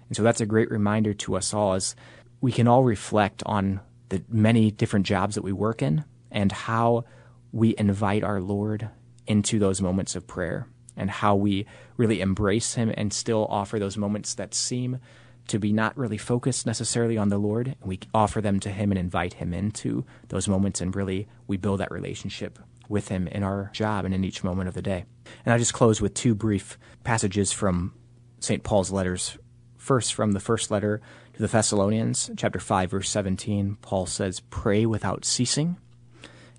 And 0.08 0.16
so 0.16 0.24
that's 0.24 0.42
a 0.42 0.46
great 0.46 0.70
reminder 0.70 1.14
to 1.14 1.36
us 1.36 1.54
all 1.54 1.74
as 1.74 1.96
we 2.42 2.52
can 2.52 2.68
all 2.68 2.84
reflect 2.84 3.44
on 3.46 3.80
the 4.10 4.24
many 4.30 4.72
different 4.72 5.06
jobs 5.06 5.36
that 5.36 5.44
we 5.44 5.54
work 5.54 5.82
in 5.82 6.04
and 6.32 6.52
how 6.52 7.06
we 7.52 7.76
invite 7.78 8.24
our 8.24 8.42
Lord 8.42 8.90
into 9.28 9.60
those 9.60 9.82
moments 9.82 10.16
of 10.16 10.28
prayer 10.28 10.68
and 10.98 11.10
how 11.10 11.36
we 11.36 11.66
really 11.98 12.22
embrace 12.22 12.74
Him 12.74 12.94
and 12.96 13.14
still 13.14 13.48
offer 13.50 13.80
those 13.80 13.98
moments 13.98 14.34
that 14.36 14.54
seem 14.54 15.00
to 15.48 15.60
be 15.60 15.72
not 15.72 15.98
really 15.98 16.18
focused 16.18 16.66
necessarily 16.66 17.18
on 17.18 17.30
the 17.30 17.38
Lord. 17.38 17.68
And 17.68 17.90
we 17.90 18.00
offer 18.14 18.42
them 18.42 18.60
to 18.62 18.70
Him 18.70 18.92
and 18.92 19.00
invite 19.00 19.36
Him 19.36 19.54
into 19.54 20.06
those 20.28 20.48
moments 20.48 20.82
and 20.82 20.96
really 20.96 21.28
we 21.48 21.58
build 21.58 21.80
that 21.80 21.92
relationship 21.92 22.60
with 22.90 23.08
Him 23.08 23.28
in 23.28 23.44
our 23.44 23.70
job 23.74 24.06
and 24.06 24.14
in 24.14 24.24
each 24.24 24.44
moment 24.44 24.68
of 24.68 24.74
the 24.74 24.82
day. 24.82 25.06
And 25.46 25.54
I'll 25.54 25.60
just 25.60 25.74
close 25.74 26.02
with 26.02 26.14
two 26.14 26.36
brief 26.36 26.78
passages 27.04 27.52
from 27.52 27.94
St. 28.42 28.64
Paul's 28.64 28.92
letters. 28.92 29.38
First, 29.78 30.14
from 30.14 30.34
the 30.34 30.40
first 30.40 30.70
letter 30.70 31.00
to 31.34 31.42
the 31.42 31.48
Thessalonians, 31.48 32.30
chapter 32.36 32.60
5, 32.60 32.92
verse 32.92 33.10
17, 33.10 33.78
Paul 33.82 34.06
says, 34.06 34.42
Pray 34.42 34.86
without 34.86 35.26
ceasing. 35.26 35.78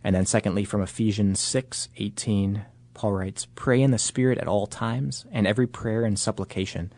And 0.03 0.15
then, 0.15 0.27
secondly, 0.27 0.65
from 0.65 0.81
Ephesians 0.81 1.41
6, 1.41 1.89
18, 1.97 2.65
Paul 2.95 3.13
writes, 3.13 3.47
Pray 3.55 3.83
in 3.83 3.91
the 3.91 3.99
Spirit 3.99 4.39
at 4.39 4.49
all 4.49 4.67
times, 4.67 5.27
and 5.33 5.47
every 5.47 5.67
prayer 5.67 6.05
and 6.05 6.19
supplication. 6.19 6.93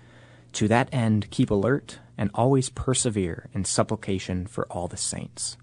To 0.53 0.69
that 0.69 0.89
end, 0.93 1.31
keep 1.31 1.51
alert 1.51 1.99
and 2.17 2.31
always 2.35 2.71
persevere 2.71 3.49
in 3.53 3.65
supplication 3.65 4.47
for 4.47 4.67
all 4.67 4.87
the 4.87 4.97
saints. 4.97 5.57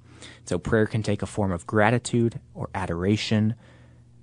So, 0.45 0.57
prayer 0.57 0.85
can 0.85 1.03
take 1.03 1.21
a 1.21 1.27
form 1.27 1.51
of 1.51 1.67
gratitude 1.67 2.39
or 2.53 2.69
adoration, 2.73 3.55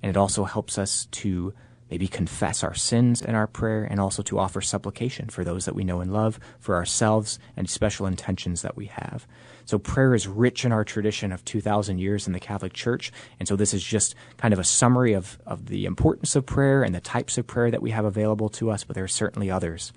and 0.02 0.10
it 0.10 0.16
also 0.16 0.44
helps 0.44 0.76
us 0.76 1.06
to 1.06 1.54
maybe 1.90 2.08
confess 2.08 2.62
our 2.62 2.74
sins 2.74 3.22
in 3.22 3.34
our 3.34 3.46
prayer, 3.46 3.84
and 3.84 4.00
also 4.00 4.22
to 4.22 4.38
offer 4.38 4.60
supplication 4.60 5.28
for 5.28 5.44
those 5.44 5.64
that 5.64 5.74
we 5.74 5.84
know 5.84 6.00
and 6.00 6.12
love, 6.12 6.38
for 6.58 6.74
ourselves, 6.76 7.38
and 7.56 7.68
special 7.68 8.06
intentions 8.06 8.62
that 8.62 8.76
we 8.76 8.86
have. 8.86 9.26
So 9.64 9.78
prayer 9.78 10.14
is 10.14 10.26
rich 10.26 10.64
in 10.64 10.72
our 10.72 10.84
tradition 10.84 11.30
of 11.32 11.44
2,000 11.44 11.98
years 11.98 12.26
in 12.26 12.32
the 12.32 12.40
Catholic 12.40 12.72
Church, 12.72 13.12
and 13.38 13.46
so 13.46 13.56
this 13.56 13.74
is 13.74 13.82
just 13.82 14.14
kind 14.36 14.54
of 14.54 14.60
a 14.60 14.64
summary 14.64 15.12
of, 15.12 15.38
of 15.46 15.66
the 15.66 15.84
importance 15.84 16.36
of 16.36 16.46
prayer 16.46 16.82
and 16.82 16.94
the 16.94 17.00
types 17.00 17.38
of 17.38 17.46
prayer 17.46 17.70
that 17.70 17.82
we 17.82 17.90
have 17.90 18.04
available 18.04 18.48
to 18.48 18.70
us, 18.70 18.84
but 18.84 18.94
there 18.94 19.04
are 19.04 19.08
certainly 19.08 19.50
others. 19.50 19.92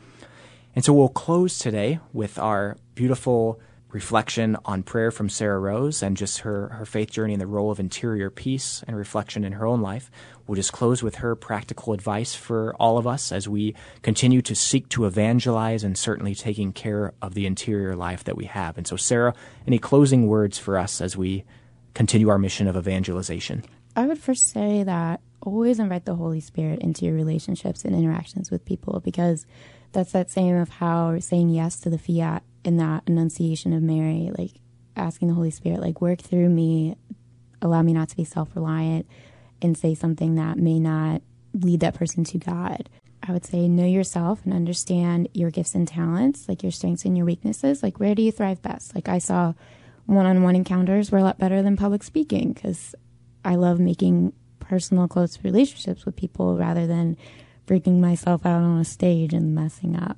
And 0.76 0.86
so 0.86 0.94
we'll 0.94 1.10
close 1.10 1.58
today 1.58 2.00
with 2.14 2.40
our 2.40 2.78
beautiful 2.96 3.60
reflection 3.92 4.58
on 4.66 4.84
prayer 4.84 5.12
from 5.12 5.30
Sarah 5.30 5.60
Rose 5.60 6.02
and 6.02 6.16
just 6.16 6.40
her, 6.40 6.70
her 6.70 6.86
faith 6.86 7.12
journey 7.12 7.34
and 7.34 7.42
the 7.42 7.48
role 7.48 7.72
of 7.72 7.80
interior 7.80 8.30
peace 8.30 8.84
and 8.88 8.96
reflection 8.96 9.44
in 9.44 9.54
her 9.54 9.66
own 9.66 9.82
life. 9.82 10.10
We'll 10.48 10.56
just 10.56 10.74
close 10.74 11.04
with 11.04 11.16
her 11.16 11.36
practical 11.36 11.94
advice 11.94 12.34
for 12.34 12.76
all 12.76 12.98
of 12.98 13.06
us 13.08 13.32
as 13.32 13.48
we 13.48 13.76
continue 14.02 14.42
to 14.44 14.56
seek 14.56 14.90
to 14.90 15.06
evangelize 15.06 15.84
and 15.84 15.98
certainly 15.98 16.36
taking 16.36 16.74
care 16.74 17.14
of 17.22 17.34
the 17.34 17.46
interior 17.46 17.96
life 17.96 18.24
that 18.24 18.38
we 18.38 18.46
have. 18.46 18.78
And 18.78 18.88
so, 18.88 18.96
Sarah, 18.96 19.34
any 19.68 19.78
closing 19.78 20.28
words 20.28 20.58
for 20.58 20.78
us 20.78 21.02
as 21.02 21.18
we 21.18 21.44
continue 21.94 22.30
our 22.30 22.38
mission 22.38 22.68
of 22.68 22.78
evangelization? 22.78 23.64
I 23.96 24.08
would 24.08 24.20
first 24.20 24.50
say 24.50 24.84
that 24.84 25.20
always 25.42 25.80
invite 25.80 26.06
the 26.06 26.16
Holy 26.16 26.40
Spirit 26.40 26.80
into 26.80 27.06
your 27.06 27.16
relationships 27.16 27.84
and 27.84 27.96
interactions 27.96 28.52
with 28.52 28.64
people 28.64 29.02
because 29.04 29.46
that's 29.92 30.14
that 30.14 30.30
same 30.30 30.56
of 30.56 30.70
how 30.70 31.20
saying 31.20 31.50
yes 31.50 31.80
to 31.82 31.90
the 31.90 31.98
fiat 31.98 32.44
in 32.64 32.78
that 32.78 33.04
Annunciation 33.08 33.74
of 33.74 33.82
Mary, 33.82 34.32
like 34.38 34.52
asking 34.96 35.28
the 35.30 35.34
Holy 35.34 35.52
Spirit, 35.52 35.82
like 35.82 36.02
work 36.02 36.20
through 36.20 36.50
me, 36.50 36.96
allow 37.62 37.82
me 37.82 37.94
not 37.94 38.10
to 38.10 38.16
be 38.16 38.24
self 38.24 38.50
reliant, 38.56 39.08
and 39.62 39.78
say 39.78 39.96
something 39.96 40.36
that 40.36 40.58
may 40.58 40.80
not 40.80 41.22
lead 41.54 41.80
that 41.82 41.96
person 41.96 42.24
to 42.26 42.38
God. 42.38 42.90
I 43.24 43.32
would 43.32 43.46
say 43.46 43.68
know 43.68 43.86
yourself 43.86 44.42
and 44.46 44.54
understand 44.54 45.30
your 45.34 45.52
gifts 45.52 45.76
and 45.76 45.88
talents, 45.88 46.50
like 46.50 46.64
your 46.64 46.72
strengths 46.72 47.06
and 47.06 47.16
your 47.16 47.26
weaknesses. 47.26 47.84
Like 47.84 48.00
where 48.00 48.16
do 48.16 48.22
you 48.22 48.32
thrive 48.32 48.62
best? 48.62 48.96
Like 48.96 49.10
I 49.10 49.20
saw 49.20 49.54
one-on-one 50.08 50.56
encounters 50.56 51.12
were 51.12 51.20
a 51.20 51.24
lot 51.24 51.38
better 51.38 51.62
than 51.62 51.78
public 51.78 52.04
speaking 52.04 52.54
because 52.54 52.96
I 53.46 53.56
love 53.56 53.80
making 53.80 54.34
personal, 54.60 55.08
close 55.08 55.40
relationships 55.44 56.06
with 56.06 56.16
people 56.16 56.58
rather 56.58 56.88
than 56.88 57.18
freaking 57.68 58.00
myself 58.00 58.46
out 58.46 58.62
on 58.64 58.80
a 58.80 58.86
stage 58.86 59.34
and 59.34 59.54
messing 59.54 59.96
up. 59.96 60.18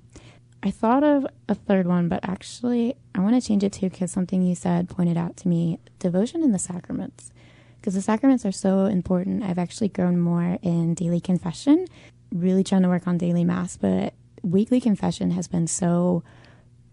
I 0.65 0.71
thought 0.71 1.03
of 1.03 1.27
a 1.49 1.55
third 1.55 1.87
one, 1.87 2.07
but 2.07 2.21
actually, 2.23 2.95
I 3.13 3.19
want 3.19 3.35
to 3.35 3.45
change 3.45 3.65
it 3.65 3.73
too 3.73 3.89
because 3.89 4.11
something 4.11 4.41
you 4.41 4.55
said 4.55 4.87
pointed 4.89 5.17
out 5.17 5.35
to 5.37 5.49
me 5.49 5.77
devotion 5.99 6.41
in 6.41 6.53
the 6.53 6.59
sacraments. 6.59 7.33
Because 7.79 7.95
the 7.95 8.01
sacraments 8.01 8.45
are 8.45 8.51
so 8.53 8.85
important. 8.85 9.43
I've 9.43 9.57
actually 9.57 9.89
grown 9.89 10.17
more 10.17 10.57
in 10.61 10.93
daily 10.93 11.19
confession, 11.19 11.85
really 12.33 12.63
trying 12.63 12.83
to 12.83 12.87
work 12.87 13.07
on 13.07 13.17
daily 13.17 13.43
mass, 13.43 13.75
but 13.75 14.13
weekly 14.41 14.79
confession 14.79 15.31
has 15.31 15.49
been 15.49 15.67
so 15.67 16.23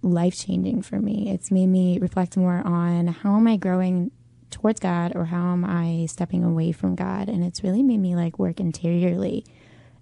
life 0.02 0.37
changing 0.37 0.83
for 0.83 0.98
me. 0.98 1.30
It's 1.30 1.52
made 1.52 1.68
me 1.68 2.00
reflect 2.00 2.37
more 2.37 2.62
on 2.66 3.06
how 3.06 3.37
am 3.37 3.46
I 3.46 3.56
growing 3.56 4.11
towards 4.50 4.80
God 4.80 5.12
or 5.14 5.26
how 5.26 5.52
am 5.52 5.64
I 5.64 6.06
stepping 6.06 6.42
away 6.42 6.72
from 6.72 6.96
God? 6.96 7.28
And 7.28 7.44
it's 7.44 7.62
really 7.62 7.85
made 7.85 8.00
me 8.00 8.16
like 8.16 8.37
work 8.37 8.59
interiorly 8.59 9.44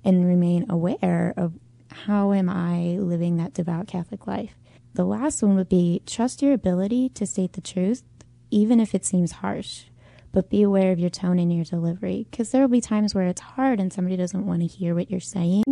and 0.04 0.26
remain 0.26 0.64
aware 0.70 1.35
of 1.37 1.52
how 1.90 2.33
am 2.33 2.48
I 2.48 2.98
living 2.98 3.37
that 3.37 3.55
devout 3.55 3.87
Catholic 3.87 4.27
life? 4.27 4.55
The 4.94 5.05
last 5.05 5.42
one 5.42 5.55
would 5.57 5.68
be 5.68 6.03
trust 6.07 6.42
your 6.42 6.53
ability 6.53 7.11
to 7.11 7.27
state 7.27 7.53
the 7.53 7.61
truth, 7.61 8.03
even 8.51 8.81
if 8.81 8.94
it 8.94 9.05
seems 9.05 9.33
harsh, 9.33 9.85
but 10.33 10.51
be 10.51 10.62
aware 10.62 10.92
of 10.92 10.98
your 10.98 11.11
tone 11.11 11.38
and 11.38 11.55
your 11.55 11.64
delivery 11.64 12.27
because 12.31 12.51
there 12.51 12.62
will 12.62 12.68
be 12.68 12.81
times 12.81 13.14
where 13.14 13.27
it's 13.27 13.40
hard 13.40 13.81
and 13.81 13.92
somebody 13.92 14.16
doesn't 14.16 14.46
want 14.46 14.61
to 14.61 14.66
hear 14.66 14.94
what 14.94 15.11
you're 15.11 15.20
saying. 15.20 15.64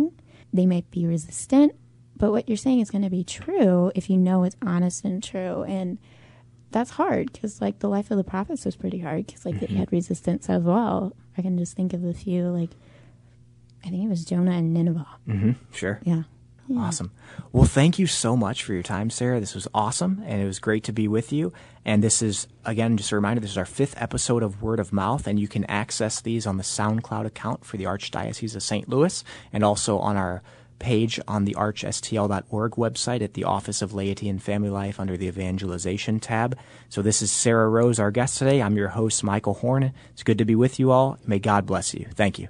They 0.53 0.65
might 0.65 0.89
be 0.91 1.05
resistant, 1.05 1.75
but 2.15 2.31
what 2.31 2.47
you're 2.47 2.57
saying 2.57 2.79
is 2.79 2.89
going 2.89 3.03
to 3.03 3.09
be 3.09 3.23
true 3.23 3.91
if 3.95 4.09
you 4.09 4.17
know 4.17 4.43
it's 4.43 4.55
honest 4.61 5.03
and 5.03 5.21
true. 5.21 5.63
And 5.63 5.97
that's 6.71 6.91
hard 6.91 7.31
because, 7.31 7.61
like, 7.61 7.79
the 7.79 7.89
life 7.89 8.11
of 8.11 8.17
the 8.17 8.23
prophets 8.23 8.65
was 8.65 8.75
pretty 8.75 8.99
hard 8.99 9.27
because, 9.27 9.45
like, 9.45 9.55
mm-hmm. 9.55 9.73
they 9.73 9.79
had 9.79 9.91
resistance 9.91 10.49
as 10.49 10.63
well. 10.63 11.13
I 11.37 11.41
can 11.41 11.57
just 11.57 11.75
think 11.75 11.93
of 11.93 12.03
a 12.03 12.13
few, 12.13 12.47
like, 12.47 12.71
I 13.87 13.89
think 13.89 14.03
it 14.03 14.09
was 14.09 14.25
Jonah 14.25 14.51
and 14.51 14.73
Nineveh. 14.73 15.07
Mm-hmm. 15.29 15.51
Sure. 15.71 16.01
Yeah. 16.03 16.23
yeah. 16.67 16.79
Awesome. 16.79 17.11
Well, 17.53 17.63
thank 17.63 17.97
you 17.97 18.05
so 18.05 18.35
much 18.35 18.63
for 18.63 18.73
your 18.73 18.83
time, 18.83 19.09
Sarah. 19.09 19.39
This 19.39 19.55
was 19.55 19.65
awesome, 19.73 20.21
and 20.25 20.41
it 20.41 20.45
was 20.45 20.59
great 20.59 20.83
to 20.85 20.91
be 20.91 21.07
with 21.07 21.31
you. 21.31 21.53
And 21.85 22.03
this 22.03 22.21
is, 22.21 22.47
again, 22.65 22.97
just 22.97 23.13
a 23.13 23.15
reminder 23.15 23.39
this 23.39 23.51
is 23.51 23.57
our 23.57 23.65
fifth 23.65 23.95
episode 24.01 24.43
of 24.43 24.61
Word 24.61 24.81
of 24.81 24.91
Mouth, 24.91 25.25
and 25.25 25.39
you 25.39 25.47
can 25.47 25.63
access 25.65 26.19
these 26.19 26.45
on 26.45 26.57
the 26.57 26.63
SoundCloud 26.63 27.25
account 27.25 27.63
for 27.63 27.77
the 27.77 27.85
Archdiocese 27.85 28.55
of 28.57 28.63
St. 28.63 28.89
Louis 28.89 29.23
and 29.53 29.63
also 29.63 29.99
on 29.99 30.17
our 30.17 30.43
page 30.79 31.17
on 31.27 31.45
the 31.45 31.55
archstl.org 31.55 32.71
website 32.73 33.21
at 33.21 33.35
the 33.35 33.45
Office 33.45 33.81
of 33.81 33.93
Laity 33.93 34.27
and 34.27 34.43
Family 34.43 34.69
Life 34.69 34.99
under 34.99 35.15
the 35.15 35.27
Evangelization 35.27 36.19
tab. 36.19 36.57
So 36.89 37.01
this 37.01 37.21
is 37.21 37.31
Sarah 37.31 37.69
Rose, 37.69 37.99
our 37.99 38.11
guest 38.11 38.37
today. 38.37 38.61
I'm 38.61 38.75
your 38.75 38.89
host, 38.89 39.23
Michael 39.23 39.55
Horn. 39.55 39.93
It's 40.11 40.23
good 40.23 40.37
to 40.39 40.45
be 40.45 40.55
with 40.55 40.77
you 40.77 40.91
all. 40.91 41.17
May 41.25 41.39
God 41.39 41.65
bless 41.65 41.93
you. 41.93 42.05
Thank 42.13 42.37
you. 42.37 42.49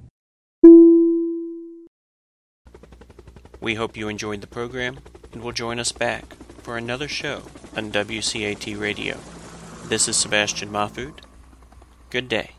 We 3.59 3.75
hope 3.75 3.97
you 3.97 4.07
enjoyed 4.07 4.41
the 4.41 4.47
program 4.47 4.99
and 5.33 5.41
will 5.41 5.51
join 5.51 5.79
us 5.79 5.91
back 5.91 6.35
for 6.61 6.77
another 6.77 7.07
show 7.07 7.43
on 7.75 7.91
WCAT 7.91 8.79
Radio. 8.79 9.17
This 9.85 10.07
is 10.07 10.17
Sebastian 10.17 10.69
Mahfood. 10.69 11.19
Good 12.09 12.29
day. 12.29 12.56